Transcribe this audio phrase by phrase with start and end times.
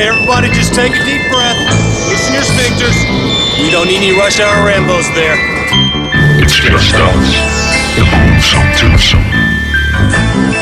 [0.00, 1.58] Okay, everybody, just take a deep breath.
[2.08, 2.96] Loosen your sphincters.
[3.62, 5.36] We don't need any rush hour Rambos there.
[6.42, 7.34] It's just us.
[7.96, 10.59] The.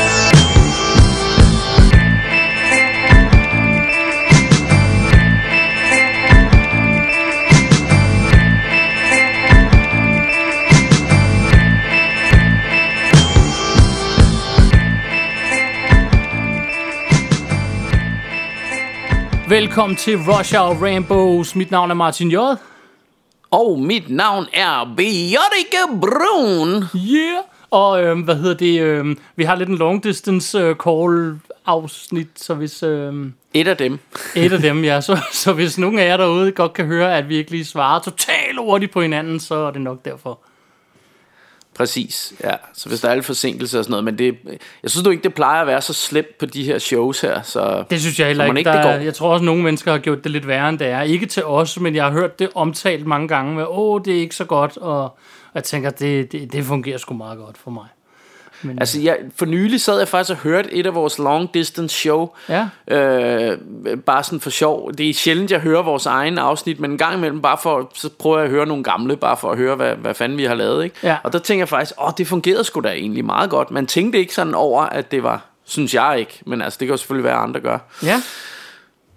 [19.59, 21.55] Velkommen til Rush Hour Rambos.
[21.55, 22.35] Mit navn er Martin J.
[23.51, 26.83] Og mit navn er Bjørke Brun.
[26.95, 27.43] Yeah!
[27.71, 28.81] Og øh, hvad hedder det?
[28.81, 33.13] Øh, vi har lidt en long distance øh, call afsnit, så hvis øh,
[33.53, 33.99] Et af dem.
[34.35, 37.29] et af dem, ja, så, så hvis nogen af jer derude godt kan høre, at
[37.29, 40.39] vi ikke lige svarer totalt hurtigt på hinanden, så er det nok derfor.
[41.79, 42.51] Præcis, ja.
[42.73, 44.03] Så hvis der er lidt forsinkelse og sådan noget.
[44.03, 44.37] Men det,
[44.83, 47.41] jeg synes du ikke, det plejer at være så slemt på de her shows her.
[47.41, 48.57] Så Det synes jeg heller ikke.
[48.59, 49.03] ikke, Der, det går?
[49.03, 51.01] jeg tror også, at nogle mennesker har gjort det lidt værre, end det er.
[51.01, 54.19] Ikke til os, men jeg har hørt det omtalt mange gange med, åh, det er
[54.21, 55.17] ikke så godt, og
[55.55, 57.85] jeg tænker, det, det, det fungerer sgu meget godt for mig.
[58.61, 61.95] Men, Altså, jeg, for nylig sad jeg faktisk og hørte et af vores long distance
[61.95, 62.29] show.
[62.49, 62.67] Ja.
[62.87, 63.57] Øh,
[64.05, 64.91] bare sådan for sjov.
[64.93, 68.09] Det er sjældent, jeg hører vores egen afsnit, men en gang imellem, bare for, så
[68.19, 70.55] prøver jeg at høre nogle gamle, bare for at høre, hvad, hvad fanden vi har
[70.55, 70.83] lavet.
[70.83, 70.95] Ikke?
[71.03, 71.17] Ja.
[71.23, 73.71] Og der tænker jeg faktisk, åh, det fungerede sgu da egentlig meget godt.
[73.71, 76.39] Man tænkte ikke sådan over, at det var, synes jeg ikke.
[76.45, 77.77] Men altså, det kan jo selvfølgelig være, at andre gør.
[78.03, 78.21] ja.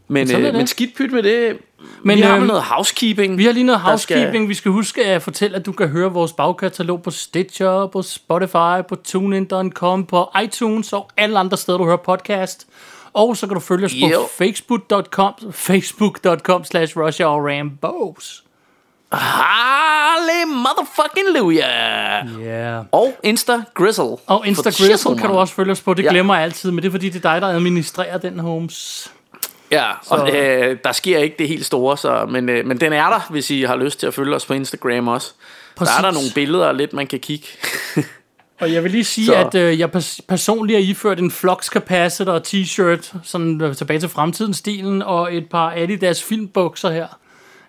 [0.08, 1.58] Men, er øh, men skidt pyt med det.
[2.02, 3.38] Men, vi har øhm, noget housekeeping.
[3.38, 4.48] Vi har lige noget der skal- housekeeping.
[4.48, 8.86] Vi skal huske at fortælle, at du kan høre vores bagkatalog på Stitcher, på Spotify,
[8.88, 12.66] på TuneIn.com, på iTunes og alle andre steder, du hører podcast.
[13.12, 14.26] Og så kan du følge os på Jo.
[14.38, 18.44] facebook.com facebook.com slash Rambos.
[19.12, 21.66] Halle motherfucking Luja.
[22.40, 22.84] Yeah.
[22.92, 24.16] Og Insta Grizzle.
[24.26, 25.94] Og Insta Grizzle kan du også følge os på.
[25.94, 26.10] Det Ja.
[26.10, 29.12] glemmer jeg altid, men det er fordi, det er dig, der administrerer den, Holmes.
[29.72, 33.08] Ja, og øh, der sker ikke det helt store, så, men, øh, men den er
[33.10, 35.32] der, hvis I har lyst til at følge os på Instagram også.
[35.76, 35.92] Præcis.
[35.92, 37.46] Der er der nogle billeder lidt, man kan kigge.
[38.60, 41.66] Og jeg vil lige sige, Så- at øh, jeg pers- personligt har iført en Flux
[41.66, 47.06] Capacitor t-shirt, sådan øh, tilbage til fremtiden-stilen, og et par Adidas filmbukser her.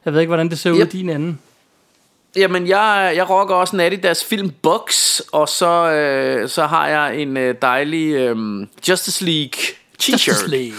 [0.05, 1.35] Jeg ved ikke, hvordan det ser ud i din ende.
[2.35, 7.37] Jamen, jeg, jeg rocker også en Adidas Filmbox, og så, øh, så har jeg en
[7.37, 8.37] øh, dejlig øh,
[8.89, 9.51] Justice League
[10.01, 10.27] t-shirt.
[10.27, 10.77] Justice League.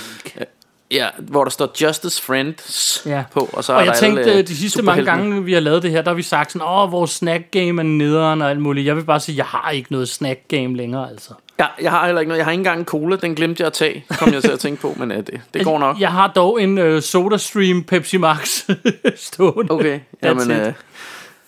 [0.91, 3.25] Ja, hvor der står Justice Friends Ja.
[3.33, 5.45] på, og så og er jeg der tænkte, alle, øh, øh, de sidste mange gange,
[5.45, 7.83] vi har lavet det her, der har vi sagt sådan, åh, vores snack game er
[7.83, 8.87] nederen og alt muligt.
[8.87, 11.35] Jeg vil bare sige, jeg har ikke noget snack game længere, altså.
[11.59, 12.39] Ja, jeg har heller ikke noget.
[12.39, 14.59] Jeg har ikke engang en cola, den glemte jeg at tage, kom jeg til at
[14.59, 16.01] tænke på, men øh, det, det går nok.
[16.01, 18.65] Jeg har dog en øh, SodaStream Pepsi Max
[19.17, 19.73] stående.
[19.73, 20.73] Okay, jamen, øh,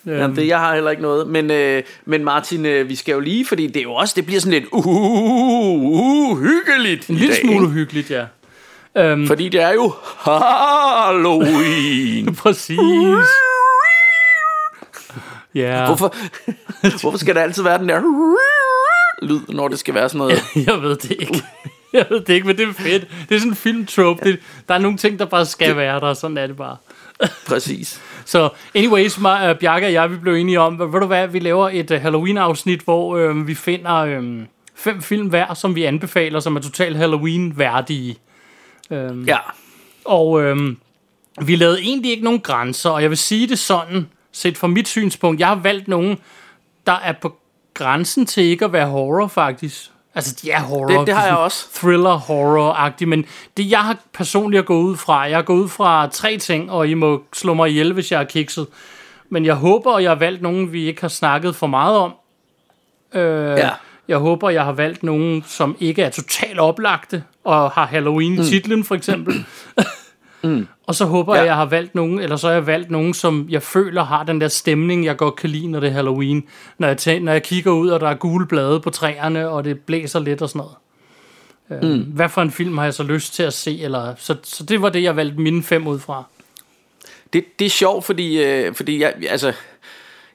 [0.06, 1.26] jamen det, jeg har heller ikke noget.
[1.26, 4.26] Men, øh, men Martin, øh, vi skal jo lige, fordi det er jo også, det
[4.26, 7.68] bliver sådan lidt uh, uh, hyggeligt En lille dag, smule ikke?
[7.68, 8.24] hyggeligt, ja.
[8.96, 11.54] Øhm, Fordi det er jo Halloween.
[12.42, 12.78] præcis.
[15.54, 16.14] Ja, Hvorfor,
[17.00, 18.00] hvorfor skal der altid være den der
[19.22, 20.42] lyd, når det skal være sådan noget?
[20.66, 21.42] jeg ved det ikke.
[21.92, 23.08] Jeg ved det ikke, men det er fedt.
[23.28, 24.24] Det er sådan en filmtrope.
[24.24, 26.76] Det, der er nogle ting, der bare skal være der, sådan er det bare.
[27.48, 28.00] Præcis.
[28.24, 31.38] Så anyways, mig, uh, Bjarke og jeg, vi blev enige om, ved du hvad, vi
[31.38, 34.24] laver et uh, Halloween-afsnit, hvor uh, vi finder uh,
[34.76, 38.16] fem film hver, som vi anbefaler, som er totalt Halloween-værdige.
[39.26, 39.38] Ja.
[40.04, 40.76] Og øhm,
[41.42, 44.88] vi lavede egentlig ikke nogen grænser, og jeg vil sige det sådan, set fra mit
[44.88, 46.18] synspunkt, jeg har valgt nogen,
[46.86, 47.36] der er på
[47.74, 49.90] grænsen til ikke at være horror, faktisk.
[50.14, 50.86] Altså, de er horror.
[50.98, 51.66] Det- det har jeg også.
[51.74, 53.24] Thriller-horror-agtige, men
[53.56, 56.88] det, jeg har personligt gået ud fra, jeg har gået ud fra tre ting, og
[56.88, 58.66] I må slå mig ihjel, hvis jeg er kikset.
[59.28, 62.12] Men jeg håber, og jeg har valgt nogen, vi ikke har snakket for meget om.
[63.14, 63.70] Øh, Ja.
[64.08, 68.44] Jeg håber, jeg har valgt nogen, som ikke er totalt oplagte, og har Halloween i
[68.44, 69.44] titlen, for eksempel.
[70.86, 71.40] Og så håber Ja.
[71.40, 74.24] jeg, jeg har valgt nogen, eller så har jeg valgt nogen, som jeg føler har
[74.24, 76.44] den der stemning, jeg godt kan lide, når det er Halloween.
[76.78, 79.64] Når jeg, tæ- når jeg kigger ud, og der er gule blade på træerne, og
[79.64, 80.76] det blæser lidt og sådan noget.
[81.82, 82.02] Mm.
[82.02, 83.80] Hvad for en film har jeg så lyst til at se?
[83.82, 86.24] Eller, så, så det var det, jeg valgte mine fem ud fra.
[87.32, 89.52] Det, det er sjovt, fordi, øh, fordi jeg, altså,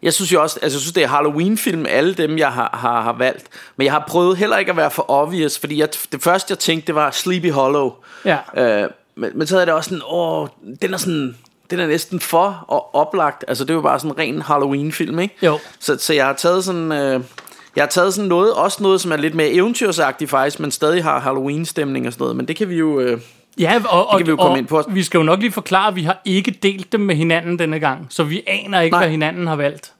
[0.03, 3.01] jeg synes jo også, altså jeg synes det er Halloween-film, alle dem jeg har, har,
[3.01, 3.45] har valgt.
[3.75, 6.59] Men jeg har prøvet heller ikke at være for obvious, fordi jeg, det første jeg
[6.59, 7.93] tænkte, det var Sleepy Hollow.
[8.25, 8.37] Ja.
[8.57, 10.47] Øh, men, men så er det også sådan, åh,
[10.81, 11.37] den er sådan,
[11.69, 13.45] den er næsten for og oplagt.
[13.47, 15.35] Altså det er jo bare sådan en ren Halloween-film, ikke?
[15.41, 15.59] Jo.
[15.79, 17.21] Så, så jeg har taget sådan, øh,
[17.75, 21.03] jeg har taget sådan noget, også noget, som er lidt mere eventyrsagtigt faktisk, men stadig
[21.03, 22.35] har Halloween-stemning og sådan noget.
[22.35, 22.99] Men det kan vi jo...
[22.99, 23.21] Øh,
[23.59, 24.83] Ja, og, og, kan vi jo komme og ind på.
[24.89, 27.79] vi skal jo nok lige forklare, at vi har ikke delt dem med hinanden denne
[27.79, 29.01] gang, så vi aner ikke, Nej.
[29.03, 29.93] hvad hinanden har valgt.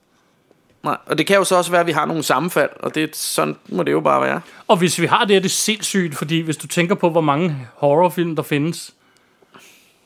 [0.84, 3.16] nej, og det kan jo så også være, at vi har nogle sammenfald, og det,
[3.16, 4.42] sådan må det jo bare være.
[4.68, 7.58] Og hvis vi har det, er det sindssygt, fordi hvis du tænker på, hvor mange
[7.76, 8.94] horrorfilm der findes,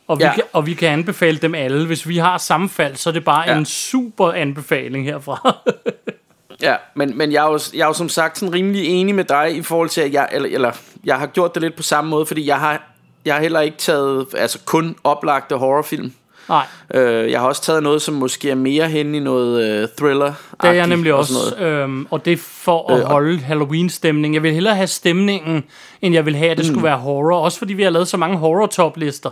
[0.08, 0.34] Og vi, Ja.
[0.34, 1.86] kan, og vi kan anbefale dem alle.
[1.88, 3.58] Hvis vi har sammenfald, så er det bare Ja.
[3.58, 5.56] en super anbefaling herfra.
[6.62, 9.24] Ja, men, men jeg, er jo, jeg er jo som sagt sådan rimelig enig med
[9.24, 10.72] dig i forhold til, at jeg, eller, eller,
[11.06, 12.82] jeg har gjort det lidt på samme måde, fordi jeg har,
[13.26, 16.14] jeg har heller ikke taget altså kun oplagte horrorfilm.
[16.50, 19.88] Nej, Øh, jeg har også taget noget, som måske er mere hen i noget øh,
[19.98, 21.56] thriller det er jeg nemlig også.
[21.60, 24.34] Øhm, og det er for at Øh, og- holde Halloween-stemning.
[24.34, 25.64] Jeg vil hellere have stemningen,
[26.02, 26.72] end jeg vil have, at det Mm.
[26.74, 27.40] skulle være horror.
[27.40, 29.30] Også fordi vi har lavet så mange horror-top-lister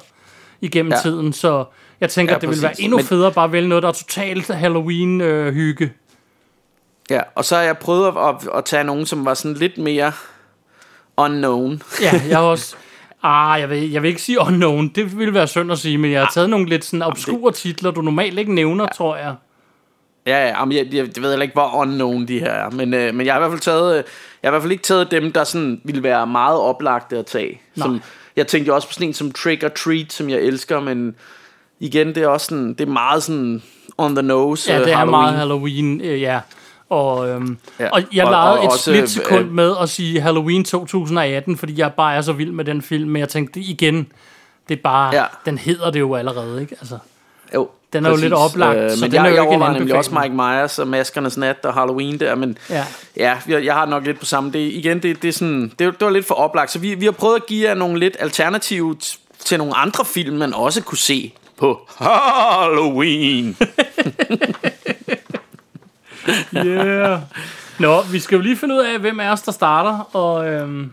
[0.61, 0.97] igennem Ja.
[1.01, 1.33] tiden.
[1.33, 1.65] Så
[2.01, 2.83] jeg tænker, Ja, at det ville være præcis.
[2.83, 5.91] endnu Men- federe bare at vælge noget, der er totalt Halloween-hygge.
[7.09, 9.77] Ja, og så har jeg prøvet at, at, at tage nogen, som var sådan lidt
[9.77, 10.11] mere
[11.17, 11.81] unknown.
[12.01, 12.75] Ja, jeg har også...
[13.23, 16.11] Ah, jeg vil, jeg vil ikke sige unknown, det ville være synd at sige, men
[16.11, 19.35] jeg har taget nogle lidt sådan obskure titler, du normalt ikke nævner, tror jeg.
[20.27, 22.69] Ja, ja, men jeg, jeg, jeg ved heller ikke, hvor unknown de her er.
[22.69, 24.03] Men, øh, men jeg har i hvert fald taget, øh,
[24.43, 27.25] jeg har i hvert fald ikke taget dem, der sådan ville være meget oplagte at
[27.25, 27.61] tage.
[27.77, 28.01] Som,
[28.35, 31.15] jeg tænkte jo også på sådan en som Trick or Treat, som jeg elsker, men
[31.79, 33.61] igen, det er også sådan, det er meget sådan
[33.97, 35.21] on the nose Ja, øh, det er Halloween.
[35.21, 36.39] meget Halloween, øh, ja.
[36.93, 37.89] Og, øhm, ja.
[37.89, 41.79] Og jeg Og- legede og et også, splitsekund øh, med at sige Halloween 2018, fordi
[41.79, 44.07] jeg bare er så vild med den film, men jeg tænkte igen,
[44.69, 45.23] det er bare, Ja.
[45.45, 46.75] den hedder det jo allerede, ikke?
[46.79, 46.97] Altså,
[47.53, 49.65] Jo, Den er jo lidt oplagt, øh, så men den er jeg, jo jeg ikke
[49.65, 50.19] en nemlig også.
[50.21, 52.85] Mike Myers og Maskernes Nat og Halloween der, men ja.
[53.17, 54.51] ja, jeg, jeg har nok lidt på samme.
[54.51, 57.05] Det, igen, det, det, er sådan, det, det var lidt for oplagt, så vi, vi
[57.05, 58.95] har prøvet at give jer nogle lidt alternative
[59.39, 63.57] til nogle andre film, man også kunne se på Halloween.
[66.55, 67.19] Yeah.
[67.79, 70.91] Nå, vi skal jo lige finde ud af, hvem af os, der starter, og øhm,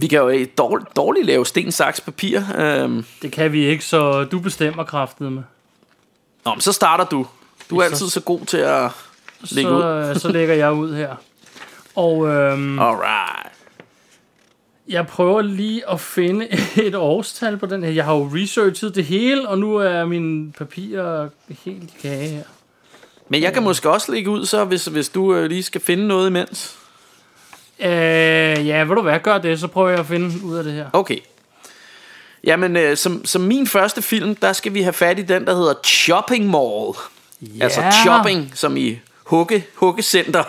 [0.00, 2.40] Vi kan jo øh, dårligt, dårligt lave sten, saks, papir.
[2.58, 5.42] Øhm, det kan vi ikke, så du bestemmer kraftet med.
[6.46, 7.26] nå, men så starter du.
[7.70, 8.90] Du er Så- altid så god til at
[9.50, 9.82] lægge Så, ud.
[10.10, 11.14] øh, så lægger jeg ud her.
[11.96, 13.48] Og øhm, Alright.
[14.88, 16.48] Jeg prøver lige at finde
[16.86, 17.90] et årstal på den her.
[17.90, 21.28] Jeg har jo researchet det hele, og nu er mine papirer
[21.64, 22.42] helt i kage her.
[23.28, 26.06] Men jeg kan måske også lægge ud, så hvis, hvis du øh, lige skal finde
[26.06, 26.74] noget imens.
[27.80, 27.88] Øh,
[28.66, 30.86] ja, vil du hvad, gør det, så prøver jeg at finde ud af det her.
[30.92, 31.18] Okay.
[32.44, 35.54] Jamen, øh, som, som min første film, der skal vi have fat i den, der
[35.54, 36.92] hedder Shopping Mall.
[37.40, 37.64] Ja.
[37.64, 40.44] Altså shopping, som i hugge, huggecenter.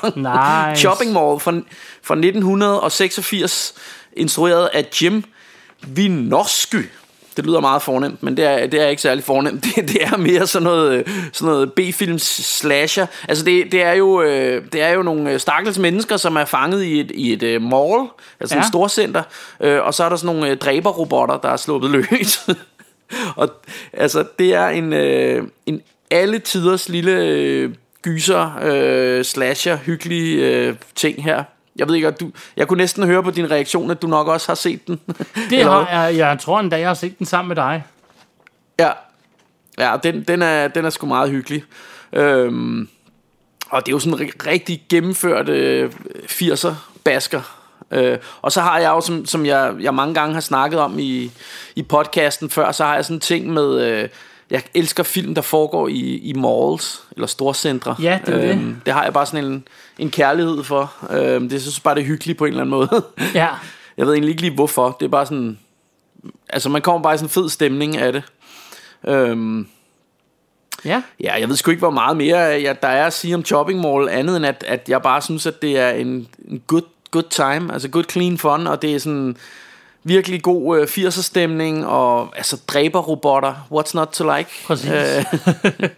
[0.69, 0.79] Nice.
[0.81, 1.51] shopping Mall fra,
[2.01, 3.73] fra 1986,
[4.13, 5.23] instrueret af Jim
[5.97, 6.77] Wynorski.
[7.37, 9.63] Det lyder meget fornemt, men det er, det er ikke særlig fornemt.
[9.75, 13.05] Det, det er mere sådan noget, øh, sådan noget B-films slasher.
[13.27, 16.45] Altså det, det, er jo, øh, det er jo nogle øh, stakkels mennesker, som er
[16.45, 18.07] fanget i et, i et mall,
[18.39, 18.61] altså ja.
[18.61, 19.23] Et storcenter,
[19.59, 22.39] og så er der sådan nogle dræberrobotter, der er sluppet løs.
[23.41, 23.49] og
[23.93, 24.93] altså det er en,
[25.65, 31.43] en alle tiders lille gyser, øh, slasher, hyggelig øh, ting her.
[31.75, 34.47] Jeg ved ikke, du, jeg kunne næsten høre på din reaktion, at du nok også
[34.47, 34.99] har set den.
[35.49, 37.83] Det har jeg, jeg tror endda, jeg har set den sammen med dig.
[38.79, 38.91] Ja,
[39.77, 41.63] ja den, den, er, den er sgu meget hyggelig.
[42.13, 42.89] Øhm,
[43.69, 45.91] og det er jo sådan en ri- rigtig gennemført øh,
[46.25, 46.73] 80'er
[47.03, 47.41] basker.
[47.91, 50.99] Øh, og så har jeg jo, som, som jeg, jeg mange gange har snakket om
[50.99, 51.31] i,
[51.75, 53.81] i podcasten før, så har jeg sådan en ting med...
[53.81, 54.09] Øh,
[54.55, 57.95] jeg elsker film, der foregår i, i malls, eller storcentre.
[58.01, 58.49] Ja, det er det.
[58.49, 59.67] øhm, det har jeg bare sådan en,
[59.99, 60.93] en kærlighed for.
[61.11, 63.03] Øhm, det synes jeg bare, det er hyggeligt på en eller anden måde.
[63.33, 63.47] Ja,
[63.97, 64.97] Jeg ved egentlig ikke lige hvorfor.
[64.99, 65.59] Det er bare sådan...
[66.49, 68.23] Altså, man kommer bare i sådan en fed stemning af det.
[69.07, 69.67] Øhm,
[70.85, 71.01] ja.
[71.19, 73.81] ja, jeg ved sgu ikke, hvor meget mere jeg, der er at sige om Shopping
[73.81, 77.29] Mall, andet end at, at jeg bare synes, at det er en, en good, good
[77.29, 77.73] time.
[77.73, 79.37] Altså good clean fun, og det er sådan
[80.07, 83.53] virkelig god øh, 80'er stemning, og altså dræberrobotter.
[83.71, 84.49] What's not to like?
[84.65, 84.89] Præcis.
[84.91, 85.25] Øh,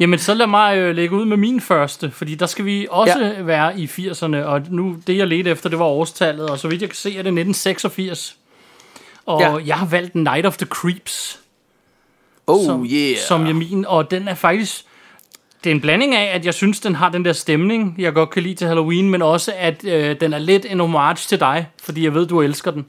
[0.00, 3.18] Jamen, så lad mig øh, lægge ud med min første, fordi der skal vi også
[3.18, 3.42] Ja.
[3.42, 6.80] være i 80'erne, og nu, det jeg ledte efter, det var årstallet, og så vidt
[6.80, 8.36] jeg kan se, er det 1986.
[9.26, 9.56] Og ja.
[9.66, 11.38] jeg har valgt Night of the Creeps.
[12.46, 13.18] oh som, yeah.
[13.28, 14.85] som jeg min, og den er faktisk
[15.64, 18.30] det er en blanding af, at jeg synes, den har den der stemning, jeg godt
[18.30, 21.66] kan lide til Halloween, men også, at øh, den er lidt en homage til dig,
[21.82, 22.86] fordi jeg ved, du elsker den.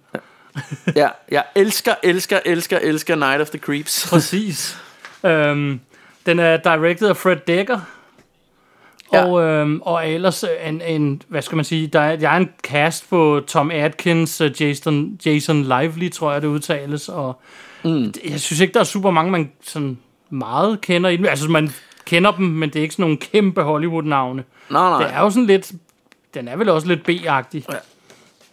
[0.96, 4.08] ja, jeg elsker, elsker, elsker, elsker Night of the Creeps.
[4.10, 4.78] Præcis.
[5.24, 5.80] øhm,
[6.26, 7.80] den er directed af Fred Dekker,
[9.14, 9.26] Ja.
[9.26, 12.38] og, øhm, og er ellers en, en, hvad skal man sige, der er, der er
[12.38, 17.42] en cast på Tom Atkins, øh, Jason, Jason Lively, tror jeg det udtales, og
[17.84, 18.14] mm.
[18.30, 19.98] jeg synes ikke, der er super mange, man sådan
[20.30, 21.26] meget kender i den.
[21.26, 21.72] Altså, man
[22.08, 24.44] kender dem, men det er ikke sådan nogle kæmpe Hollywood-navne.
[24.70, 25.04] Nej, nej.
[25.04, 25.72] Det er jo sådan lidt,
[26.34, 27.66] den er vel også lidt B-agtig.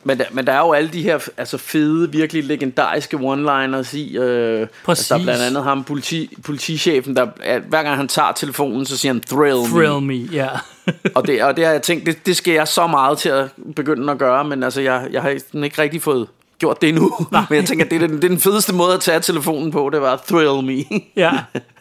[0.06, 4.18] Men der, men der er jo alle de her altså fede, virkelig legendariske one-liners i.
[4.18, 5.11] Øh, Præcis.
[5.11, 8.87] Altså, der er blandt andet ham, politi, politichefen, der at hver gang han tager telefonen,
[8.87, 10.18] så siger han, thrill, Thrill me.
[10.18, 10.49] me, ja.
[11.14, 13.49] Og det, og det har jeg tænkt, det, det skal jeg så meget til at
[13.76, 15.28] begynde at gøre, men altså, jeg, jeg har
[15.64, 17.12] ikke rigtig fået gjort det endnu.
[17.50, 19.90] Men jeg tænker, det er, den, det er den fedeste måde at tage telefonen på,
[19.92, 21.00] det var Thrill Me.
[21.16, 21.32] Ja,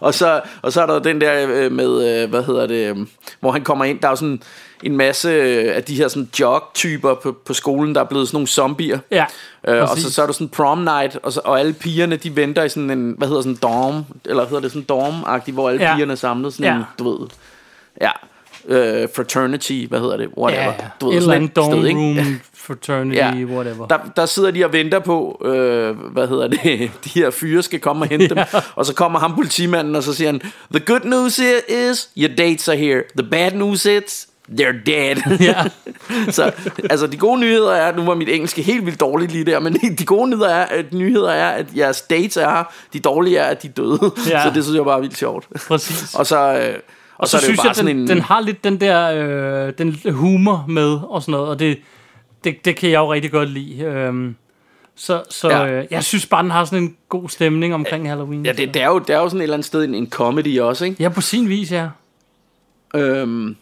[0.00, 3.06] og, så, og så er der den der øh, med, øh, hvad hedder det, øh,
[3.40, 4.42] hvor han kommer ind, der er jo sådan
[4.82, 8.36] en masse øh, af de her sådan jog-typer på, på skolen, der er blevet sådan
[8.36, 8.98] nogle zombier.
[9.10, 9.24] ja.
[9.68, 12.36] Øh, og så, så er der sådan prom night, og, så, og alle pigerne, de
[12.36, 15.82] venter i sådan en, hvad hedder sådan dorm, eller hedder det, sådan dorm-agtig, hvor alle
[15.84, 15.94] ja.
[15.94, 16.76] pigerne er samlet, sådan Ja.
[16.78, 17.28] en, du ved,
[18.00, 18.10] ja,
[18.68, 20.62] øh, fraternity, hvad hedder det, whatever.
[20.64, 22.00] Ja, du et eller andet dorm ikke?
[22.00, 23.32] room, fraternity, Ja.
[23.44, 23.86] whatever.
[23.86, 27.80] Der, der sidder de og venter på, øh, hvad hedder det, de her fyre skal
[27.80, 28.38] komme og hente dem.
[28.74, 30.40] Og så kommer ham politimanden, og så siger han,
[30.74, 33.02] The good news is, your dates are here.
[33.18, 34.28] The bad news is,
[34.60, 35.16] they're dead.
[35.40, 35.64] Ja.
[36.32, 36.52] så
[36.90, 39.74] altså, de gode nyheder er, nu var mit engelske helt vildt dårligt lige der, men
[39.98, 42.64] de gode nyheder er, at, nyheder er, at jeres dates er her.
[42.92, 43.98] De dårlige er, at de er døde.
[44.28, 44.42] Ja.
[44.44, 45.46] Så det synes jeg bare er vildt sjovt.
[45.68, 46.14] Præcis.
[46.14, 46.74] Og så, øh,
[47.18, 48.08] og, så, så, jo synes jeg, den, en...
[48.08, 49.10] den har lidt den der
[49.66, 51.78] øh, den humor med og sådan noget, og det,
[52.44, 53.82] det, det kan jeg jo rigtig godt lide.
[53.84, 54.36] Øhm,
[54.96, 55.66] så så Ja.
[55.66, 58.46] øh, jeg synes bare, den har sådan en god stemning omkring Halloween.
[58.46, 60.10] Ja, det, det, er jo, det er jo sådan et eller andet sted en, en
[60.10, 61.02] comedy også, ikke?
[61.02, 61.88] ja, på sin vis, ja.
[62.94, 63.56] Øhm,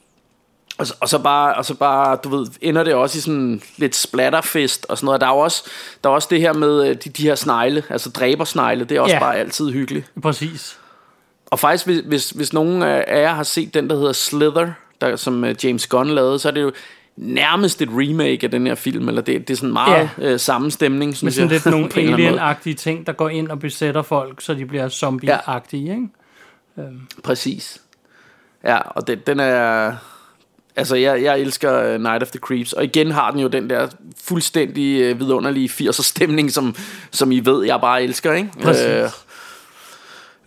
[0.78, 3.62] og, så, og, så bare, og så bare, du ved, ender det også i sådan
[3.76, 5.20] lidt splatterfest og sådan noget.
[5.20, 5.64] Der er jo også,
[6.04, 9.00] der er også det her med øh, de, de her snegle, altså dræbersnegle, det er
[9.00, 9.18] også Ja.
[9.18, 9.24] ja.
[9.24, 10.10] bare altid hyggeligt.
[10.22, 10.78] Præcis.
[11.54, 15.16] Og faktisk, hvis, hvis, hvis nogen af jer har set den, der hedder Slither, der,
[15.16, 16.72] som øh, James Gunn lavede, så er det jo
[17.16, 20.32] nærmest et remake af den her film, eller det, det er sådan meget ja.
[20.32, 21.60] øh, samme stemning, synes sådan jeg.
[21.66, 26.08] lidt nogle alien-agtige ting, der går ind og besætter folk, så de bliver zombie-agtige, ikke?
[27.22, 27.80] Præcis.
[28.64, 29.92] Ja, og det, den er...
[30.76, 33.70] Altså, jeg, jeg elsker øh, Night of the Creeps, og igen har den jo den
[33.70, 33.88] der
[34.24, 36.76] fuldstændig øh, vidunderlige 80'er stemning, som,
[37.10, 38.50] som I ved, jeg bare elsker, ikke?
[38.62, 38.86] Præcis.
[38.86, 39.08] Øh,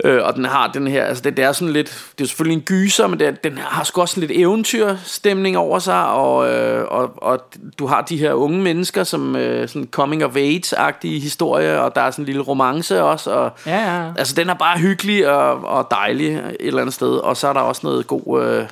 [0.03, 2.55] øh, og den har den her, altså det, det er sådan lidt, det er selvfølgelig
[2.55, 6.85] en gyser, men det, den har sgu også sådan lidt eventyrstemning over sig, og, øh,
[6.87, 7.39] og, og
[7.79, 12.01] du har de her unge mennesker, som øh, sådan coming of age-agtige historie, og der
[12.01, 14.11] er sådan en lille romance også, og Ja, ja.
[14.17, 17.09] Altså, den er bare hyggelig og, og dejlig et eller andet sted.
[17.09, 18.67] Og så er der også noget god, øh,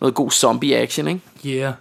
[0.00, 1.20] noget god zombie-action, ikke?
[1.46, 1.72] Yeah.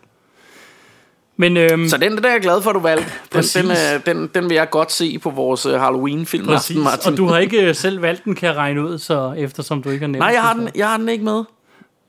[1.38, 3.12] Men øhm, Så den, den er jeg glad for, at du valgte.
[3.34, 7.12] Den, den, øh, den, den vil jeg godt se på vores øh, Halloween-film præcis, Martin.
[7.12, 9.90] og du har ikke øh, selv valgt den, kan jeg regne ud, så eftersom du
[9.90, 11.44] ikke har nævnt Nej, jeg har, den, jeg har den ikke med.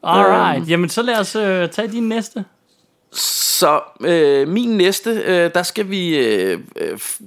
[0.03, 2.45] Alright, jamen så lad os øh, tage din næste.
[3.13, 6.59] Så øh, min næste, øh, der skal vi øh,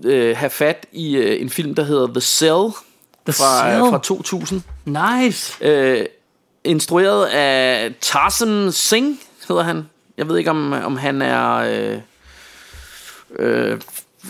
[0.06, 2.63] øh, have fat i øh, en film, der hedder The Cell
[3.25, 3.89] The fra, Cell.
[3.89, 4.62] fra 2000.
[4.86, 5.66] Nice.
[5.66, 6.06] Øh,
[6.63, 9.89] instrueret af Tarzan Singh, hedder han.
[10.17, 11.55] Jeg ved ikke, om, om han er...
[11.55, 12.00] Øh,
[13.39, 13.79] øh,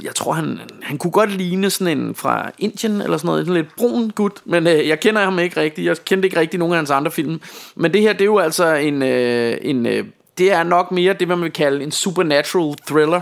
[0.03, 3.48] jeg tror, han, han kunne godt ligne sådan en fra Indien, eller sådan noget.
[3.48, 5.88] Sådan lidt brun gut, men øh, jeg kender ham ikke rigtigt.
[5.88, 7.41] Jeg kendte ikke rigtig nogen af hans andre film.
[7.75, 9.03] Men det her, det er jo altså en...
[9.03, 10.06] Øh, en øh,
[10.38, 13.22] det er nok mere det, man vil kalde en supernatural thriller.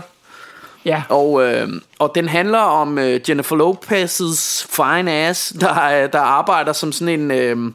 [0.84, 1.68] Ja, Og, øh,
[1.98, 7.30] og den handler om øh, Jennifer Lopez's fine ass, der, der arbejder som sådan en...
[7.30, 7.72] Øh,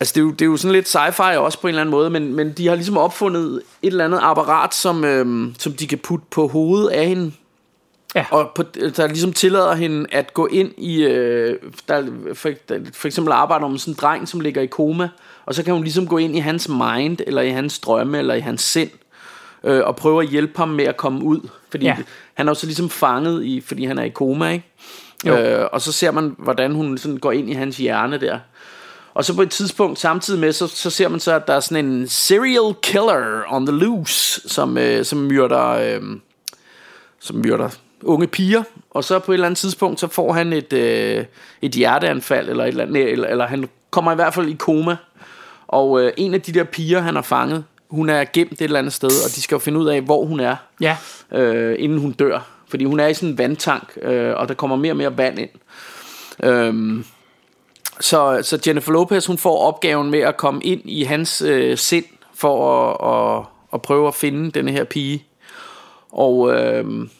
[0.00, 1.90] altså det er, jo, det er jo sådan lidt sci-fi også på en eller anden
[1.90, 5.86] måde, men, men de har ligesom opfundet et eller andet apparat, som, øh, som de
[5.86, 7.32] kan putte på hovedet af hende.
[8.14, 8.24] Ja.
[8.30, 11.02] Og på, der ligesom tillader hende at gå ind i...
[11.04, 11.58] Øh,
[11.88, 15.08] der, for, der, for eksempel arbejder om sådan en dreng, som ligger i koma,
[15.46, 18.34] og så kan hun ligesom gå ind i hans mind, eller i hans drømme, eller
[18.34, 18.90] i hans sind,
[19.64, 21.48] øh, og prøve at hjælpe ham med at komme ud.
[21.70, 21.94] Fordi Ja.
[21.98, 22.02] ja.
[22.34, 24.64] han er jo så ligesom fanget, i, fordi han er i koma, ikke?
[25.26, 25.36] Jo.
[25.36, 28.38] Øh, og så ser man, hvordan hun sådan går ind i hans hjerne der.
[29.14, 31.60] Og så på et tidspunkt samtidig med, så, så ser man så, at der er
[31.60, 35.68] sådan en serial killer on the loose, som, øh, som myrder...
[35.68, 36.02] Øh,
[37.20, 37.68] som myrder
[38.02, 41.24] unge piger, og så på et eller andet tidspunkt, så får han et, øh,
[41.62, 44.96] et hjerteanfald, eller, et eller, andet, eller, eller han kommer i hvert fald i koma,
[45.68, 48.78] og øh, en af de der piger, han har fanget, hun er gemt et eller
[48.78, 50.96] andet sted, og de skal jo finde ud af, hvor hun er, ja,
[51.32, 52.40] øh, inden hun dør.
[52.68, 55.38] Fordi hun er i sådan en vandtank, øh, og der kommer mere og mere vand
[55.38, 55.50] ind.
[56.42, 57.04] Øhm,
[58.00, 62.04] så, så Jennifer Lopez, hun får opgaven med at komme ind i hans øh, sind,
[62.34, 65.24] for at, at, at prøve at finde denne her pige.
[66.12, 67.10] Og, øhm,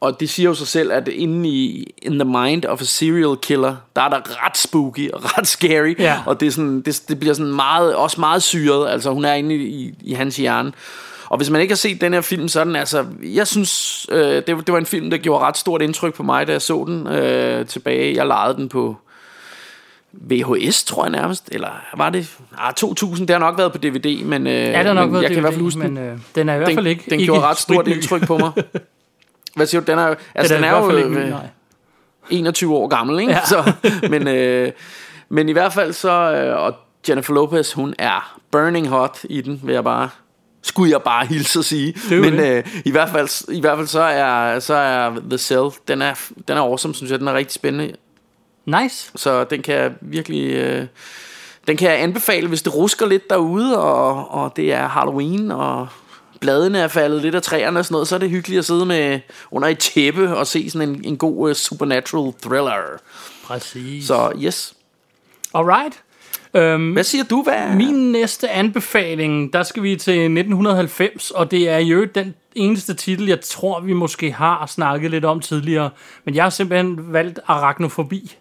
[0.00, 3.36] og det siger jo sig selv, at inde i in the mind of a serial
[3.36, 5.94] killer, der er der ret spooky og ret scary.
[5.98, 6.22] Ja.
[6.26, 8.90] Og det, er sådan, det, det bliver sådan meget, også meget syret.
[8.90, 10.72] Altså hun er inde i, i, i hans hjerne.
[11.28, 13.06] Og hvis man ikke har set den her film, så er den altså...
[13.22, 16.46] Jeg synes, øh, det, det var en film, der gjorde ret stort indtryk på mig,
[16.46, 18.14] da jeg så den øh, tilbage.
[18.14, 18.96] Jeg lejede den på
[20.20, 21.48] VHS, tror jeg nærmest.
[21.52, 22.36] Eller var det...
[22.58, 25.12] Ah, 2000, det har nok været på DVD, men, øh, ja det har nok men
[25.12, 26.68] været jeg kan i hvert fald DVD, huske den men øh, den er i hvert
[26.68, 28.52] fald den, ikke den ikke gjorde ret stort indtryk på mig.
[29.56, 29.90] Hvad siger du?
[29.90, 31.46] Den er, altså, Den den er, er, fald jo ikke ny, øh, nej.
[32.30, 33.32] 21 år gammel, ikke?
[33.32, 33.44] Ja.
[33.52, 33.72] Så,
[34.10, 34.72] men, øh,
[35.28, 36.74] men i hvert fald så, øh, og
[37.08, 40.08] Jennifer Lopez, hun er burning hot i den, vil jeg bare
[40.62, 41.94] skulle jeg bare hilse at sige.
[42.12, 42.56] er Men det.
[42.56, 46.14] øh, i, hvert fald, i hvert fald så er, så er The Cell, den er,
[46.48, 47.18] den er awesome, synes jeg.
[47.20, 47.94] Den er rigtig spændende.
[48.66, 49.10] Nice.
[49.16, 50.50] Så den kan jeg virkelig...
[50.52, 50.86] Øh,
[51.66, 55.88] den kan jeg anbefale, hvis det rusker lidt derude, og, og det er Halloween, og
[56.40, 58.86] bladene er faldet lidt af træerne og sådan noget, så er det hyggeligt at sidde
[58.86, 62.74] med under et tæppe og se sådan en, en god uh, supernatural thriller.
[63.44, 64.06] Præcis.
[64.06, 64.74] Så yes.
[65.54, 66.02] Alright.
[66.54, 71.68] Øhm, Hvad siger du, hvad Min næste anbefaling, der skal vi til 1990, og det
[71.68, 75.90] er jo den eneste titel, jeg tror, vi måske har snakket lidt om tidligere.
[76.24, 78.36] Men jeg har simpelthen valgt Arachnofobi.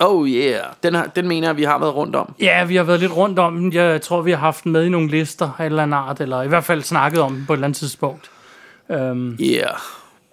[0.00, 2.34] Oh yeah, den, har, den mener jeg, vi har været rundt om.
[2.40, 3.72] Ja, vi har været lidt rundt om den.
[3.72, 6.20] Jeg tror, vi har haft den med i nogle lister af en eller anden art,
[6.20, 8.30] eller i hvert fald snakket om den på et eller andet tidspunkt.
[8.90, 9.74] Øhm, Yeah.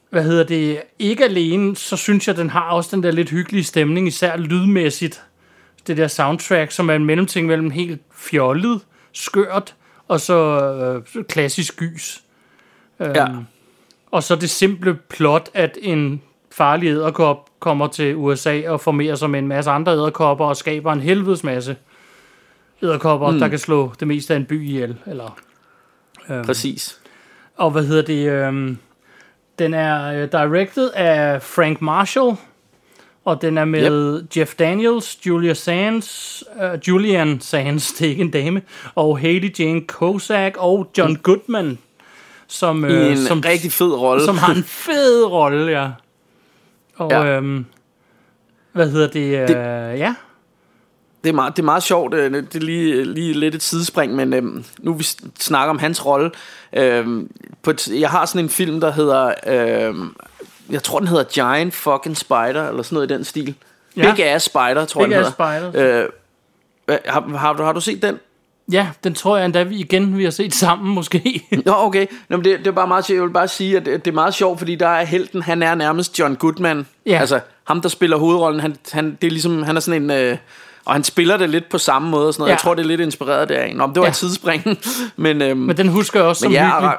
[0.09, 0.81] hvad hedder det?
[0.99, 5.23] Ikke alene, så synes jeg, den har også den der lidt hyggelige stemning, især lydmæssigt.
[5.87, 8.81] Det der soundtrack, som er en mellemting mellem helt fjollet,
[9.13, 9.75] skørt,
[10.07, 10.61] og så
[11.15, 12.21] øh, klassisk gys.
[12.99, 13.27] Ja.
[14.11, 16.21] Og så det simple plot, at en
[16.51, 20.93] farlig æderkop kommer til USA og formerer sig med en masse andre æderkopper og skaber
[20.93, 21.75] en helvedes masse
[22.83, 23.39] æderkopper, mm.
[23.39, 24.95] der kan slå det meste af en by ihjel.
[25.05, 25.37] Eller,
[26.45, 26.99] Præcis.
[27.55, 28.29] og hvad hedder det?
[28.29, 28.77] Øhm,
[29.59, 32.35] den er øh, directed af Frank Marshall,
[33.25, 34.37] og den er med yep.
[34.37, 38.61] Jeff Daniels, Julia Sands, uh, Julian Sands, det er ikke en dame,
[38.95, 41.77] og Haley Jane Kozak og John Goodman,
[42.47, 44.25] som, I øh, en som, rigtig fed rolle.
[44.25, 45.89] som har en fed rolle, ja.
[46.97, 47.25] Og Ja.
[47.25, 47.65] øhm,
[48.71, 49.41] hvad hedder det?
[49.41, 50.15] Øh, Det- ja.
[51.23, 52.13] Det er meget, det er meget sjovt.
[52.13, 55.03] øh, Det er lige, lige lidt et sidespring, men øhm, nu vi
[55.39, 56.31] snakker om hans rolle.
[56.73, 57.31] Øhm,
[57.63, 59.33] på et, jeg har sådan en film, der hedder...
[59.47, 60.15] Øhm,
[60.69, 63.55] jeg tror, den hedder Giant Fucking Spider, eller sådan noget i den stil.
[63.97, 64.13] Ja.
[64.15, 65.69] Big Ass Spider, tror Big jeg, den hedder.
[65.71, 66.03] Spider.
[66.87, 68.19] Øh, har, har, du, har du set den?
[68.71, 71.43] Ja, den tror jeg endda, vi igen vi har set sammen, måske.
[71.65, 72.05] Nå, okay.
[72.29, 73.15] Nå, men det, det er bare meget sjovt.
[73.17, 75.63] Jeg vil bare sige, at det, det er meget sjovt, fordi der er helten, han
[75.63, 76.87] er nærmest John Goodman.
[77.05, 77.17] Ja.
[77.19, 80.11] Altså, ham, der spiller hovedrollen, han, han, det er ligesom, han er sådan en...
[80.11, 80.37] Øh,
[80.85, 82.49] og han spiller det lidt på samme måde og sådan noget.
[82.49, 82.53] Ja.
[82.53, 83.73] Jeg tror, det er lidt inspireret deraf.
[83.75, 84.09] Nå, men det var Ja.
[84.09, 84.63] et tidsspring.
[85.15, 86.97] men, øhm, Men den husker jeg også som ja, hyggelig.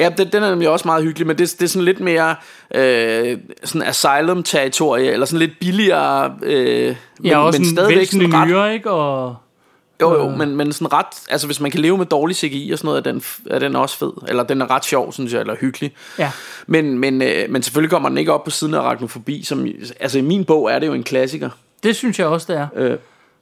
[0.00, 2.34] Ja, den, den er nemlig også meget hyggelig, men det, det er sådan lidt mere
[2.74, 8.34] øh, sådan asylum-territorie, eller sådan lidt billigere, øh, men, Ja, også men en stadigvæk sådan
[8.34, 8.90] ret, nyere, ikke?
[8.90, 9.36] Og,
[10.02, 12.78] jo, jo, men, men sådan ret, altså hvis man kan leve med dårlig CGI og
[12.78, 15.40] sådan noget, er den, er den også fed, eller den er ret sjov, synes jeg,
[15.40, 15.92] eller hyggelig.
[16.18, 16.30] ja.
[16.66, 19.66] Men, men, øh, men selvfølgelig kommer den ikke op på siden af Arachnofobi, som,
[20.00, 21.50] altså i min bog er det jo en klassiker.
[21.82, 22.66] Det synes jeg også, det er.
[22.76, 22.98] Øh,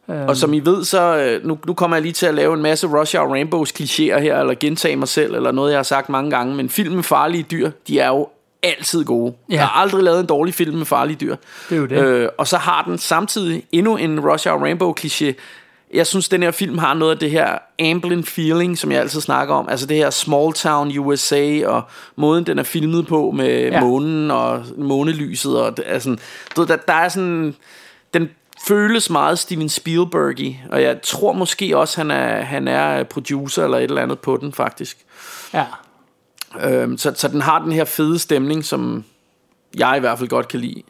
[0.09, 2.62] og som I ved, så øh, nu, nu kommer jeg lige til at lave en
[2.62, 6.09] masse Rush Hour Rainbows klichéer her, eller gentage mig selv, eller noget, jeg har sagt
[6.09, 6.55] mange gange.
[6.55, 8.29] Men film med farlige dyr, de er jo
[8.62, 9.35] altid gode.
[9.49, 9.55] Ja.
[9.55, 11.37] Jeg har aldrig lavet en dårlig film med farlige dyr.
[11.68, 11.96] Det er jo det.
[11.96, 15.33] Øh, og så har den samtidig endnu en Rush Hour Rainbow kliché.
[15.94, 19.20] Jeg synes, den her film har noget af det her Amblin feeling, som jeg altid
[19.20, 19.68] snakker om.
[19.68, 21.83] Altså det her small town USA, og
[22.16, 23.81] måden, den er filmet på med Ja.
[23.81, 25.61] månen og månelyset.
[25.61, 26.18] Og det er sådan,
[26.57, 27.55] du der, der er sådan...
[28.14, 28.31] Den
[28.68, 33.79] føles meget Steven Spielberg og jeg tror måske også, han er, han er producer eller
[33.79, 34.98] et eller andet på den, faktisk.
[35.55, 35.64] Ja.
[36.64, 39.05] Øhm, så, så den har den her fede stemning, som
[39.79, 40.83] jeg i hvert fald godt kan lide.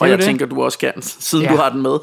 [0.00, 0.24] Og jeg det.
[0.24, 1.52] tænker, du også kan, siden Ja.
[1.52, 1.98] du har den med.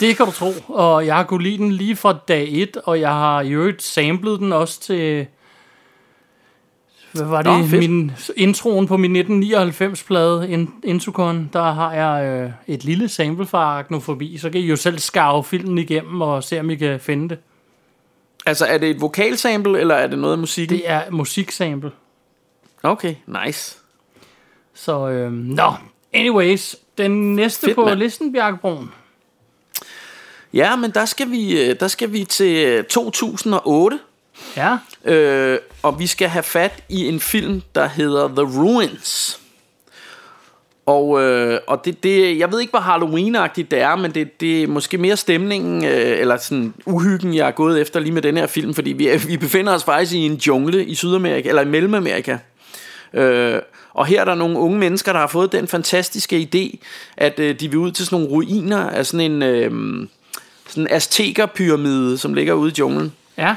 [0.00, 0.52] Det kan du tro.
[0.68, 3.82] Og jeg har kunnet lide den lige fra dag 1, og jeg har i øvrigt
[3.82, 5.26] samlet den også til...
[7.12, 7.52] Hvad var det?
[7.60, 7.80] Nå, fedt.
[7.90, 13.58] min introen på min 1999-plade, In- Introcon, der har jeg øh, et lille sample fra
[13.58, 14.38] Arachnofobi.
[14.38, 17.38] Så kan I jo selv skarve filmen igennem og se, om I kan finde det.
[18.46, 20.76] altså, er det et vokalsample, eller er det noget af musikken?
[20.78, 21.90] Det er musiksample.
[22.82, 23.14] Okay,
[23.46, 23.76] nice.
[24.74, 25.72] Så, øh, nå.
[26.14, 27.98] Anyways, den næste Fedt, på mand.
[27.98, 28.90] listen, Bjarkebroen.
[30.54, 33.98] Ja, men der skal vi, øh, der skal vi til øh, 2008.
[34.56, 39.40] Ja, Øh, og vi skal have fat i en film, der hedder The Ruins.
[40.86, 44.62] Og, øh, og det, det, jeg ved ikke, hvor Halloween-agtigt det er, men det, det
[44.62, 48.36] er måske mere stemningen, øh, eller sådan uhyggen, jeg er gået efter lige med den
[48.36, 51.66] her film, fordi vi, vi befinder os faktisk i en jungle i Sydamerika, eller i
[51.66, 52.38] Mellemamerika.
[53.14, 53.60] Øh,
[53.94, 56.84] og her er der nogle unge mennesker, der har fået den fantastiske idé,
[57.16, 60.08] at øh, de vil ud til sådan nogle ruiner af sådan en øh,
[60.66, 63.12] sådan en azteker-pyramide, som ligger ude i junglen.
[63.38, 63.56] ja.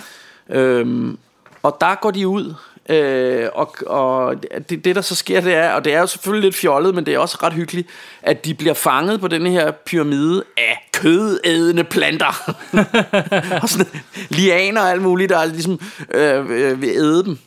[0.50, 1.18] Øhm,
[1.64, 2.54] og der går de ud,
[2.90, 6.44] øh, og, og det, det der så sker, det er, og det er jo selvfølgelig
[6.44, 7.88] lidt fjollet, men det er også ret hyggeligt,
[8.22, 12.52] at de bliver fanget på denne her pyramide af kødædende planter.
[13.62, 13.88] og sådan
[14.30, 15.80] lianer og alt muligt, der ligesom
[16.14, 17.38] øh, øh, vil æde dem.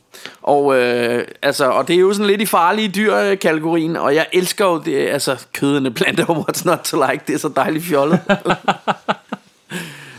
[0.42, 4.64] Og, øh, altså, og det er jo sådan lidt i farlige dyr-kategorien, og jeg elsker
[4.64, 8.20] jo det, altså kødende planter, what's not to like, det er så dejligt fjollet.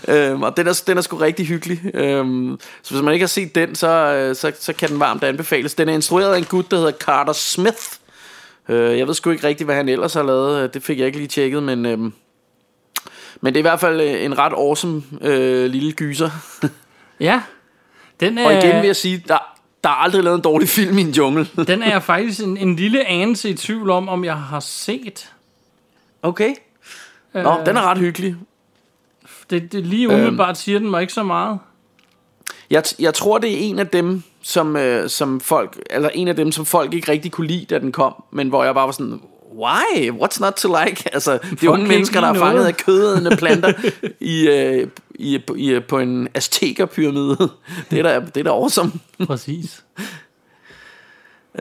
[0.08, 1.82] øhm, og den er, den er sgu rigtig hyggelig.
[1.94, 5.24] Øhm, så hvis man ikke har set den, så, øh, så, så kan den varmt
[5.24, 5.74] anbefales.
[5.74, 7.78] Den er instrueret af en gut, der hedder Carter Smith.
[8.70, 10.64] Øh, jeg ved sgu ikke rigtig, hvad han ellers har lavet.
[10.64, 11.86] Øh, Det fik jeg ikke lige tjekket, men...
[11.86, 12.14] Øhm,
[13.42, 16.30] men det er i hvert fald øh, en ret awesome øh, lille gyser.
[17.20, 17.42] Ja.
[18.20, 20.98] Den er, Og igen vil jeg sige, der, der er aldrig lavet en dårlig film
[20.98, 21.48] i en jungle.
[21.68, 25.34] den er jeg faktisk en, en lille anelse i tvivl om, om jeg har set.
[26.22, 26.56] Okay.
[27.34, 28.36] Nå, den er ret hyggelig.
[29.50, 30.56] Det, det lige umiddelbart øhm.
[30.56, 31.60] siger den mig ikke så meget.
[32.70, 36.36] Jeg, jeg tror, det er en af dem, som, øh, som folk, eller en af
[36.36, 38.92] dem, som folk ikke rigtig kunne lide, da den kom, men hvor jeg bare var
[38.92, 39.22] sådan,
[39.58, 40.10] why?
[40.10, 41.04] What's not to like?
[41.14, 42.68] Altså, de unge kan mennesker, der er fanget noget.
[42.68, 43.74] af kødædende planter
[44.20, 47.38] i, øh, i, i, på en aztekerpyramide.
[47.92, 48.92] Det er da, det er da awesome.
[49.28, 49.84] Præcis.